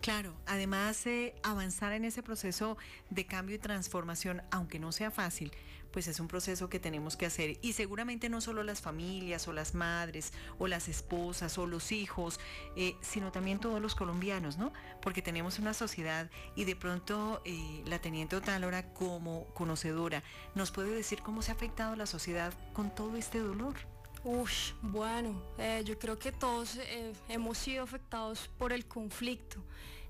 Claro, 0.00 0.34
además 0.46 1.06
eh, 1.06 1.34
avanzar 1.42 1.92
en 1.92 2.04
ese 2.04 2.22
proceso 2.22 2.76
de 3.10 3.26
cambio 3.26 3.56
y 3.56 3.58
transformación, 3.58 4.42
aunque 4.50 4.78
no 4.78 4.90
sea 4.90 5.10
fácil, 5.10 5.52
pues 5.92 6.08
es 6.08 6.18
un 6.18 6.28
proceso 6.28 6.68
que 6.68 6.80
tenemos 6.80 7.16
que 7.16 7.26
hacer. 7.26 7.58
Y 7.62 7.74
seguramente 7.74 8.28
no 8.28 8.40
solo 8.40 8.62
las 8.62 8.80
familias 8.80 9.46
o 9.46 9.52
las 9.52 9.74
madres 9.74 10.32
o 10.58 10.66
las 10.66 10.88
esposas 10.88 11.58
o 11.58 11.66
los 11.66 11.92
hijos, 11.92 12.40
eh, 12.76 12.96
sino 13.00 13.30
también 13.30 13.60
todos 13.60 13.80
los 13.80 13.94
colombianos, 13.94 14.56
¿no? 14.56 14.72
Porque 15.00 15.22
tenemos 15.22 15.58
una 15.58 15.74
sociedad 15.74 16.30
y 16.56 16.64
de 16.64 16.74
pronto 16.74 17.42
eh, 17.44 17.82
la 17.86 18.00
teniente 18.00 18.36
Otálora 18.36 18.92
como 18.94 19.46
conocedora 19.54 20.22
nos 20.54 20.70
puede 20.70 20.90
decir 20.90 21.22
cómo 21.22 21.42
se 21.42 21.52
ha 21.52 21.54
afectado 21.54 21.94
la 21.96 22.06
sociedad 22.06 22.52
con 22.72 22.94
todo 22.94 23.16
este 23.16 23.38
dolor. 23.38 23.74
Uf, 24.24 24.72
bueno, 24.82 25.42
eh, 25.58 25.82
yo 25.84 25.98
creo 25.98 26.18
que 26.18 26.30
todos 26.30 26.78
hemos 27.28 27.58
sido 27.58 27.82
afectados 27.82 28.48
por 28.56 28.72
el 28.72 28.86
conflicto. 28.86 29.62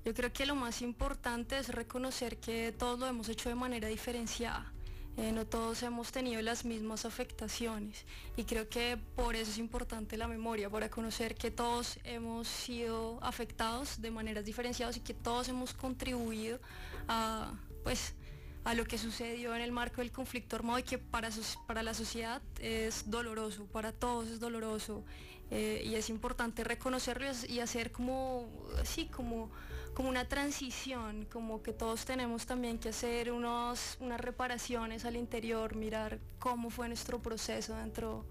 Yo 0.05 0.13
creo 0.13 0.31
que 0.31 0.45
lo 0.45 0.53
más 0.55 0.81
importante 0.81 1.57
es 1.57 1.69
reconocer 1.69 2.37
que 2.37 2.71
todos 2.71 2.99
lo 2.99 3.07
hemos 3.07 3.29
hecho 3.29 3.49
de 3.49 3.55
manera 3.55 3.87
diferenciada 3.87 4.71
eh, 5.15 5.31
no 5.31 5.45
todos 5.45 5.83
hemos 5.83 6.11
tenido 6.11 6.41
las 6.41 6.65
mismas 6.65 7.05
afectaciones 7.05 8.05
y 8.35 8.45
creo 8.45 8.67
que 8.67 8.97
por 9.15 9.35
eso 9.35 9.51
es 9.51 9.59
importante 9.59 10.17
la 10.17 10.27
memoria, 10.27 10.69
para 10.69 10.89
conocer 10.89 11.35
que 11.35 11.51
todos 11.51 11.99
hemos 12.03 12.47
sido 12.47 13.19
afectados 13.21 14.01
de 14.01 14.09
maneras 14.09 14.43
diferenciadas 14.43 14.97
y 14.97 15.01
que 15.01 15.13
todos 15.13 15.49
hemos 15.49 15.73
contribuido 15.73 16.59
a, 17.07 17.53
pues, 17.83 18.15
a 18.63 18.73
lo 18.73 18.85
que 18.85 18.97
sucedió 18.97 19.55
en 19.55 19.61
el 19.61 19.71
marco 19.71 20.01
del 20.01 20.11
conflicto 20.11 20.55
armado 20.55 20.79
y 20.79 20.83
que 20.83 20.97
para, 20.97 21.29
para 21.67 21.83
la 21.83 21.93
sociedad 21.93 22.41
es 22.59 23.09
doloroso, 23.11 23.65
para 23.65 23.91
todos 23.91 24.27
es 24.29 24.39
doloroso 24.39 25.03
eh, 25.51 25.83
y 25.85 25.93
es 25.93 26.09
importante 26.09 26.63
reconocerlo 26.63 27.27
y 27.47 27.59
hacer 27.59 27.91
como, 27.91 28.49
así, 28.79 29.05
como 29.05 29.51
como 29.93 30.09
una 30.09 30.27
transición, 30.27 31.25
como 31.31 31.61
que 31.61 31.73
todos 31.73 32.05
tenemos 32.05 32.45
también 32.45 32.79
que 32.79 32.89
hacer 32.89 33.31
unos, 33.31 33.97
unas 33.99 34.19
reparaciones 34.19 35.05
al 35.05 35.15
interior, 35.15 35.75
mirar 35.75 36.19
cómo 36.39 36.69
fue 36.69 36.87
nuestro 36.87 37.19
proceso 37.19 37.75
dentro, 37.75 38.25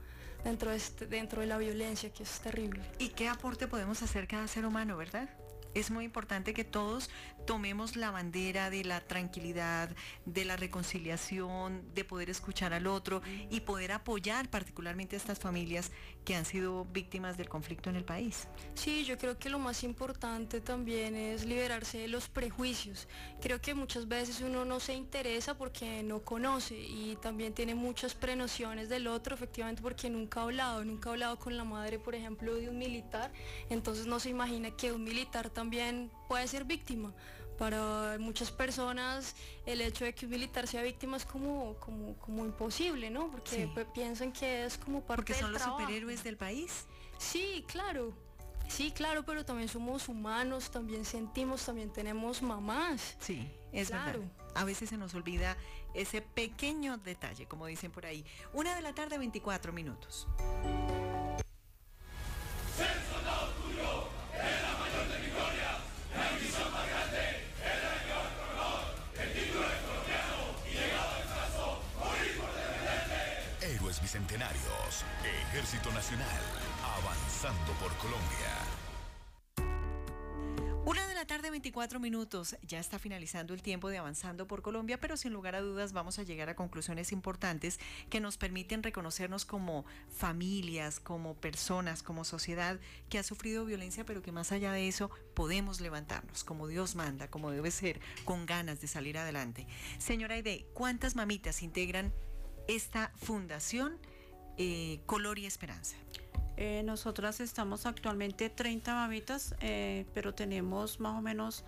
dentro, 0.44 0.70
de 0.70 0.76
este, 0.76 1.06
dentro 1.06 1.40
de 1.40 1.46
la 1.46 1.58
violencia, 1.58 2.12
que 2.12 2.24
es 2.24 2.40
terrible. 2.40 2.82
¿Y 2.98 3.10
qué 3.10 3.28
aporte 3.28 3.68
podemos 3.68 4.02
hacer 4.02 4.26
cada 4.26 4.48
ser 4.48 4.66
humano, 4.66 4.96
verdad? 4.96 5.28
es 5.74 5.90
muy 5.90 6.04
importante 6.04 6.54
que 6.54 6.64
todos 6.64 7.10
tomemos 7.46 7.96
la 7.96 8.10
bandera 8.10 8.70
de 8.70 8.84
la 8.84 9.00
tranquilidad, 9.00 9.90
de 10.26 10.44
la 10.44 10.56
reconciliación, 10.56 11.82
de 11.94 12.04
poder 12.04 12.30
escuchar 12.30 12.72
al 12.72 12.86
otro 12.86 13.22
y 13.50 13.60
poder 13.60 13.92
apoyar 13.92 14.48
particularmente 14.50 15.16
a 15.16 15.18
estas 15.18 15.38
familias 15.38 15.90
que 16.24 16.34
han 16.36 16.44
sido 16.44 16.84
víctimas 16.84 17.36
del 17.36 17.48
conflicto 17.48 17.90
en 17.90 17.96
el 17.96 18.04
país. 18.04 18.48
Sí, 18.74 19.04
yo 19.04 19.18
creo 19.18 19.38
que 19.38 19.50
lo 19.50 19.58
más 19.58 19.82
importante 19.84 20.60
también 20.60 21.16
es 21.16 21.44
liberarse 21.44 21.98
de 21.98 22.08
los 22.08 22.28
prejuicios. 22.28 23.08
Creo 23.40 23.60
que 23.60 23.74
muchas 23.74 24.08
veces 24.08 24.40
uno 24.40 24.64
no 24.64 24.80
se 24.80 24.94
interesa 24.94 25.56
porque 25.56 26.02
no 26.02 26.20
conoce 26.20 26.76
y 26.78 27.16
también 27.20 27.54
tiene 27.54 27.74
muchas 27.74 28.14
prenociones 28.14 28.88
del 28.88 29.06
otro, 29.06 29.34
efectivamente 29.34 29.82
porque 29.82 30.10
nunca 30.10 30.40
ha 30.40 30.44
hablado, 30.44 30.84
nunca 30.84 31.10
ha 31.10 31.12
hablado 31.12 31.38
con 31.38 31.56
la 31.56 31.64
madre, 31.64 31.98
por 31.98 32.14
ejemplo, 32.14 32.54
de 32.54 32.68
un 32.68 32.78
militar, 32.78 33.32
entonces 33.70 34.06
no 34.06 34.20
se 34.20 34.30
imagina 34.30 34.70
que 34.70 34.92
un 34.92 35.04
militar 35.04 35.50
también 35.50 36.10
puede 36.28 36.46
ser 36.48 36.64
víctima. 36.64 37.12
Para 37.62 38.18
muchas 38.18 38.50
personas 38.50 39.36
el 39.66 39.82
hecho 39.82 40.04
de 40.04 40.12
que 40.12 40.24
un 40.26 40.32
militar 40.32 40.66
sea 40.66 40.82
víctima 40.82 41.16
es 41.16 41.24
como, 41.24 41.74
como, 41.74 42.18
como 42.18 42.44
imposible, 42.44 43.08
¿no? 43.08 43.30
Porque 43.30 43.70
piensan 43.94 44.32
que 44.32 44.64
es 44.64 44.76
como 44.76 45.00
parte 45.02 45.14
Porque 45.14 45.34
son 45.34 45.52
los 45.52 45.62
superhéroes 45.62 46.24
del 46.24 46.36
país. 46.36 46.86
Sí, 47.18 47.64
claro. 47.68 48.12
Sí, 48.66 48.90
claro, 48.90 49.22
pero 49.24 49.44
también 49.44 49.68
somos 49.68 50.08
humanos, 50.08 50.72
también 50.72 51.04
sentimos, 51.04 51.64
también 51.64 51.92
tenemos 51.92 52.42
mamás. 52.42 53.16
Sí, 53.20 53.48
es 53.70 53.92
verdad. 53.92 54.16
A 54.56 54.64
veces 54.64 54.88
se 54.88 54.96
nos 54.96 55.14
olvida 55.14 55.56
ese 55.94 56.20
pequeño 56.20 56.98
detalle, 56.98 57.46
como 57.46 57.66
dicen 57.66 57.92
por 57.92 58.06
ahí. 58.06 58.26
Una 58.52 58.74
de 58.74 58.82
la 58.82 58.92
tarde, 58.92 59.18
24 59.18 59.72
minutos. 59.72 60.26
Bicentenarios. 74.12 75.06
Ejército 75.24 75.90
Nacional. 75.90 76.28
Avanzando 76.84 77.72
por 77.80 77.96
Colombia. 77.96 78.52
Una 80.84 81.06
de 81.08 81.14
la 81.14 81.24
tarde, 81.24 81.50
24 81.50 81.98
minutos. 81.98 82.58
Ya 82.60 82.78
está 82.78 82.98
finalizando 82.98 83.54
el 83.54 83.62
tiempo 83.62 83.88
de 83.88 83.96
Avanzando 83.96 84.46
por 84.46 84.60
Colombia, 84.60 85.00
pero 85.00 85.16
sin 85.16 85.32
lugar 85.32 85.54
a 85.54 85.62
dudas 85.62 85.94
vamos 85.94 86.18
a 86.18 86.24
llegar 86.24 86.50
a 86.50 86.56
conclusiones 86.56 87.10
importantes 87.10 87.80
que 88.10 88.20
nos 88.20 88.36
permiten 88.36 88.82
reconocernos 88.82 89.46
como 89.46 89.86
familias, 90.10 91.00
como 91.00 91.34
personas, 91.34 92.02
como 92.02 92.26
sociedad 92.26 92.78
que 93.08 93.18
ha 93.18 93.22
sufrido 93.22 93.64
violencia, 93.64 94.04
pero 94.04 94.20
que 94.20 94.30
más 94.30 94.52
allá 94.52 94.72
de 94.72 94.88
eso 94.88 95.10
podemos 95.32 95.80
levantarnos 95.80 96.44
como 96.44 96.68
Dios 96.68 96.96
manda, 96.96 97.28
como 97.28 97.50
debe 97.50 97.70
ser, 97.70 97.98
con 98.26 98.44
ganas 98.44 98.82
de 98.82 98.88
salir 98.88 99.16
adelante. 99.16 99.66
Señora 99.96 100.34
Aide, 100.34 100.66
¿cuántas 100.74 101.16
mamitas 101.16 101.62
integran 101.62 102.12
esta 102.74 103.12
fundación 103.16 103.98
eh, 104.58 105.00
Color 105.06 105.38
y 105.38 105.46
Esperanza? 105.46 105.96
Eh, 106.56 106.82
nosotras 106.84 107.40
estamos 107.40 107.86
actualmente 107.86 108.50
30 108.50 108.94
mamitas, 108.94 109.54
eh, 109.60 110.04
pero 110.14 110.34
tenemos 110.34 111.00
más 111.00 111.18
o 111.18 111.22
menos 111.22 111.64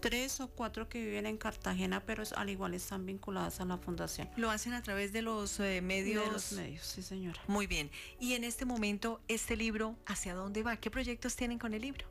tres 0.00 0.40
o 0.40 0.46
cuatro 0.48 0.88
que 0.88 1.04
viven 1.04 1.26
en 1.26 1.36
Cartagena, 1.36 2.04
pero 2.06 2.22
es- 2.22 2.32
al 2.32 2.48
igual 2.50 2.72
están 2.74 3.04
vinculadas 3.04 3.60
a 3.60 3.64
la 3.64 3.78
fundación. 3.78 4.30
Lo 4.36 4.48
hacen 4.50 4.72
a 4.74 4.82
través 4.82 5.12
de 5.12 5.22
los 5.22 5.58
eh, 5.58 5.80
medios. 5.82 6.24
De 6.24 6.30
los 6.30 6.52
medios, 6.52 6.86
sí 6.86 7.02
señora. 7.02 7.40
Muy 7.48 7.66
bien. 7.66 7.90
Y 8.20 8.34
en 8.34 8.44
este 8.44 8.64
momento, 8.64 9.20
este 9.26 9.56
libro, 9.56 9.96
¿hacia 10.06 10.34
dónde 10.34 10.62
va? 10.62 10.76
¿Qué 10.76 10.88
proyectos 10.90 11.34
tienen 11.34 11.58
con 11.58 11.74
el 11.74 11.82
libro? 11.82 12.06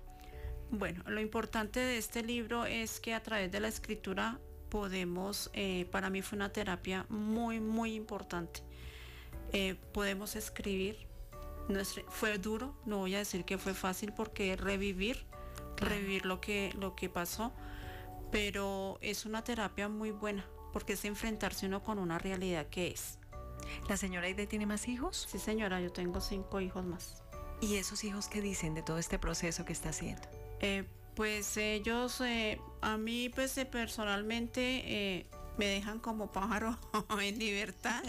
Bueno, 0.69 1.01
lo 1.07 1.21
importante 1.21 1.79
de 1.79 1.97
este 1.97 2.23
libro 2.23 2.65
es 2.65 2.99
que 2.99 3.13
a 3.13 3.23
través 3.23 3.49
de 3.53 3.61
la 3.61 3.69
escritura 3.69 4.37
podemos, 4.69 5.49
eh, 5.53 5.87
para 5.91 6.09
mí 6.09 6.21
fue 6.21 6.37
una 6.37 6.51
terapia 6.51 7.05
muy, 7.09 7.59
muy 7.59 7.95
importante. 7.95 8.61
Eh, 9.53 9.75
podemos 9.93 10.35
escribir, 10.35 11.07
fue 12.09 12.37
duro, 12.37 12.75
no 12.85 12.99
voy 12.99 13.15
a 13.15 13.19
decir 13.19 13.45
que 13.45 13.57
fue 13.57 13.73
fácil 13.73 14.13
porque 14.13 14.55
revivir, 14.55 15.25
revivir 15.77 16.25
lo 16.25 16.41
que, 16.41 16.73
lo 16.77 16.95
que 16.95 17.09
pasó, 17.09 17.53
pero 18.31 18.97
es 19.01 19.25
una 19.25 19.43
terapia 19.43 19.89
muy 19.89 20.11
buena 20.11 20.45
porque 20.73 20.93
es 20.93 21.05
enfrentarse 21.05 21.65
uno 21.65 21.83
con 21.83 21.97
una 21.99 22.19
realidad 22.19 22.67
que 22.67 22.87
es. 22.87 23.19
¿La 23.89 23.97
señora 23.97 24.27
Aide 24.27 24.47
tiene 24.47 24.65
más 24.65 24.87
hijos? 24.87 25.27
Sí 25.29 25.39
señora, 25.39 25.81
yo 25.81 25.91
tengo 25.91 26.21
cinco 26.21 26.61
hijos 26.61 26.85
más. 26.85 27.23
¿Y 27.61 27.75
esos 27.75 28.03
hijos 28.03 28.27
qué 28.27 28.41
dicen 28.41 28.75
de 28.75 28.83
todo 28.83 28.97
este 28.99 29.17
proceso 29.17 29.65
que 29.65 29.73
está 29.73 29.89
haciendo? 29.89 30.21
Eh, 30.59 30.85
pues 31.17 31.57
ellos, 31.57 32.21
eh, 32.21 32.61
a 32.81 32.95
mí 32.95 33.29
pues 33.33 33.57
eh, 33.57 33.65
personalmente 33.65 34.61
eh, 34.85 35.25
me 35.57 35.65
dejan 35.65 35.99
como 35.99 36.31
pájaro 36.31 36.77
en 37.19 37.39
libertad, 37.39 38.03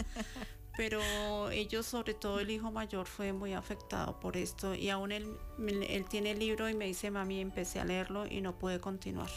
pero 0.77 1.49
ellos, 1.49 1.87
sobre 1.87 2.13
todo 2.13 2.39
el 2.39 2.51
hijo 2.51 2.71
mayor, 2.71 3.07
fue 3.07 3.33
muy 3.33 3.53
afectado 3.53 4.19
por 4.19 4.37
esto 4.37 4.75
y 4.75 4.91
aún 4.91 5.11
él, 5.11 5.27
él 5.57 6.05
tiene 6.05 6.31
el 6.31 6.39
libro 6.39 6.69
y 6.69 6.75
me 6.75 6.85
dice, 6.85 7.09
mami, 7.09 7.41
empecé 7.41 7.79
a 7.79 7.85
leerlo 7.85 8.27
y 8.27 8.41
no 8.41 8.59
pude 8.59 8.79
continuar. 8.79 9.31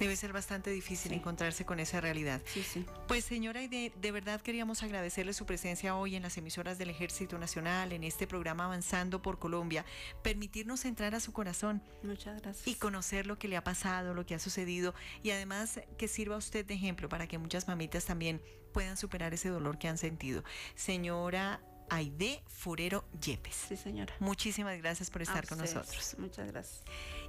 Debe 0.00 0.16
ser 0.16 0.32
bastante 0.32 0.70
difícil 0.70 1.10
Sí. 1.12 1.16
encontrarse 1.16 1.64
con 1.64 1.78
esa 1.78 2.00
realidad. 2.00 2.42
Sí, 2.46 2.62
sí. 2.64 2.84
Pues 3.06 3.24
señora 3.24 3.60
Aide, 3.60 3.92
de 4.00 4.10
verdad 4.10 4.40
queríamos 4.40 4.82
agradecerle 4.82 5.32
su 5.32 5.46
presencia 5.46 5.94
hoy 5.94 6.16
en 6.16 6.22
las 6.22 6.36
emisoras 6.36 6.76
del 6.78 6.90
Ejército 6.90 7.38
Nacional, 7.38 7.92
en 7.92 8.02
este 8.02 8.26
programa 8.26 8.64
Avanzando 8.64 9.22
por 9.22 9.38
Colombia, 9.38 9.84
permitirnos 10.22 10.84
entrar 10.86 11.14
a 11.14 11.20
su 11.20 11.32
corazón 11.32 11.82
Muchas 12.02 12.40
gracias. 12.42 12.66
y 12.66 12.74
conocer 12.74 13.26
lo 13.28 13.38
que 13.38 13.46
le 13.46 13.56
ha 13.56 13.62
pasado, 13.62 14.12
lo 14.14 14.26
que 14.26 14.34
ha 14.34 14.38
sucedido 14.40 14.92
y 15.22 15.30
además 15.30 15.80
que 15.98 16.08
sirva 16.08 16.34
a 16.34 16.38
usted 16.38 16.66
de 16.66 16.74
ejemplo 16.74 17.08
para 17.08 17.28
que 17.28 17.38
muchas 17.38 17.68
mamitas 17.68 18.04
también 18.04 18.42
puedan 18.72 18.96
superar 18.96 19.32
ese 19.34 19.50
dolor 19.50 19.78
que 19.78 19.86
han 19.86 19.98
sentido. 19.98 20.42
Señora 20.74 21.60
Aide 21.92 22.42
Furero 22.46 23.04
Yepes. 23.20 23.54
Sí, 23.68 23.76
señora. 23.76 24.14
Muchísimas 24.18 24.78
gracias 24.78 25.10
por 25.10 25.20
estar 25.20 25.46
con 25.46 25.58
nosotros. 25.58 26.16
Muchas 26.18 26.50
gracias. 26.50 26.82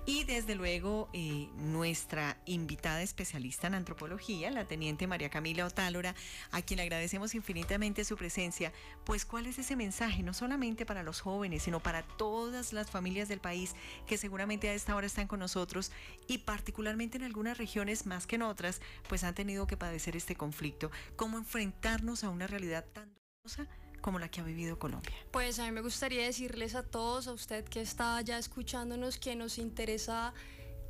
Y 0.05 0.23
desde 0.23 0.55
luego 0.55 1.09
eh, 1.11 1.49
nuestra 1.57 2.37
invitada 2.45 3.01
especialista 3.01 3.67
en 3.67 3.73
antropología, 3.73 4.51
la 4.51 4.65
teniente 4.65 5.05
María 5.05 5.29
Camila 5.29 5.65
Otálora, 5.65 6.15
a 6.51 6.61
quien 6.61 6.77
le 6.77 6.83
agradecemos 6.83 7.35
infinitamente 7.35 8.05
su 8.05 8.15
presencia, 8.15 8.71
pues 9.03 9.25
cuál 9.25 9.47
es 9.47 9.59
ese 9.59 9.75
mensaje, 9.75 10.23
no 10.23 10.33
solamente 10.33 10.85
para 10.85 11.03
los 11.03 11.19
jóvenes, 11.19 11.63
sino 11.63 11.81
para 11.81 12.03
todas 12.03 12.71
las 12.71 12.89
familias 12.89 13.27
del 13.27 13.41
país 13.41 13.75
que 14.07 14.17
seguramente 14.17 14.69
a 14.69 14.73
esta 14.73 14.95
hora 14.95 15.07
están 15.07 15.27
con 15.27 15.41
nosotros 15.41 15.91
y 16.25 16.37
particularmente 16.37 17.17
en 17.17 17.23
algunas 17.23 17.57
regiones 17.57 18.05
más 18.05 18.27
que 18.27 18.37
en 18.37 18.43
otras, 18.43 18.79
pues 19.09 19.25
han 19.25 19.35
tenido 19.35 19.67
que 19.67 19.75
padecer 19.75 20.15
este 20.15 20.35
conflicto. 20.35 20.89
¿Cómo 21.17 21.37
enfrentarnos 21.37 22.23
a 22.23 22.29
una 22.29 22.47
realidad 22.47 22.85
tan 22.93 23.13
dolorosa 23.43 23.67
como 24.03 24.19
la 24.19 24.29
que 24.29 24.41
ha 24.41 24.43
vivido 24.43 24.77
Colombia? 24.77 25.11
Pues 25.31 25.57
a 25.57 25.65
mí 25.65 25.71
me 25.71 25.81
gustaría 25.81 26.23
decirles 26.23 26.75
a 26.75 26.83
todos, 26.83 27.27
a 27.27 27.31
usted 27.31 27.63
que 27.63 27.81
está 27.81 28.21
ya 28.21 28.37
escuchándonos, 28.37 29.17
que 29.17 29.35
nos 29.35 29.57
interesa 29.57 30.33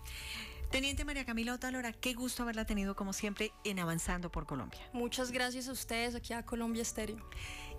Teniente 0.71 1.05
María 1.05 1.23
Camila 1.23 1.53
Otálora, 1.53 1.93
qué 1.93 2.13
gusto 2.13 2.43
haberla 2.43 2.65
tenido 2.65 2.93
como 2.93 3.13
siempre 3.13 3.53
en 3.63 3.79
Avanzando 3.79 4.29
por 4.29 4.45
Colombia. 4.45 4.81
Muchas 4.91 5.31
gracias 5.31 5.69
a 5.69 5.71
ustedes 5.71 6.13
aquí 6.13 6.33
a 6.33 6.43
Colombia 6.43 6.81
Estéreo. 6.81 7.25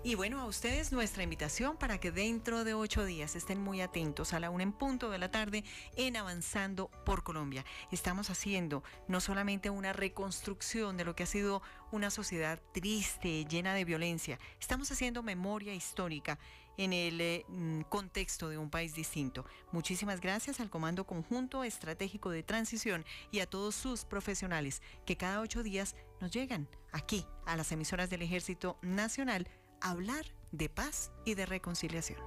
Y 0.03 0.15
bueno, 0.15 0.39
a 0.39 0.45
ustedes 0.45 0.91
nuestra 0.91 1.21
invitación 1.21 1.77
para 1.77 1.99
que 1.99 2.11
dentro 2.11 2.63
de 2.63 2.73
ocho 2.73 3.05
días 3.05 3.35
estén 3.35 3.61
muy 3.61 3.81
atentos 3.81 4.33
a 4.33 4.39
la 4.39 4.49
una 4.49 4.63
en 4.63 4.71
punto 4.71 5.11
de 5.11 5.19
la 5.19 5.29
tarde 5.29 5.63
en 5.97 6.17
Avanzando 6.17 6.89
por 7.05 7.23
Colombia. 7.23 7.63
Estamos 7.91 8.31
haciendo 8.31 8.83
no 9.07 9.21
solamente 9.21 9.69
una 9.69 9.93
reconstrucción 9.93 10.97
de 10.97 11.05
lo 11.05 11.15
que 11.15 11.23
ha 11.23 11.27
sido 11.27 11.61
una 11.91 12.09
sociedad 12.09 12.59
triste, 12.73 13.45
llena 13.45 13.75
de 13.75 13.85
violencia, 13.85 14.39
estamos 14.59 14.91
haciendo 14.91 15.21
memoria 15.21 15.75
histórica 15.75 16.39
en 16.79 16.93
el 16.93 17.19
eh, 17.19 17.45
mm, 17.49 17.81
contexto 17.81 18.47
de 18.47 18.57
un 18.57 18.69
país 18.69 18.95
distinto. 18.95 19.45
Muchísimas 19.73 20.21
gracias 20.21 20.61
al 20.61 20.69
Comando 20.69 21.05
Conjunto 21.05 21.65
Estratégico 21.65 22.29
de 22.31 22.41
Transición 22.41 23.05
y 23.31 23.41
a 23.41 23.45
todos 23.45 23.75
sus 23.75 24.05
profesionales 24.05 24.81
que 25.05 25.17
cada 25.17 25.41
ocho 25.41 25.61
días 25.61 25.95
nos 26.21 26.31
llegan 26.31 26.69
aquí 26.93 27.25
a 27.45 27.57
las 27.57 27.73
emisoras 27.73 28.09
del 28.09 28.21
Ejército 28.21 28.77
Nacional 28.81 29.47
a 29.81 29.91
hablar 29.91 30.25
de 30.53 30.69
paz 30.69 31.11
y 31.25 31.35
de 31.35 31.45
reconciliación. 31.45 32.19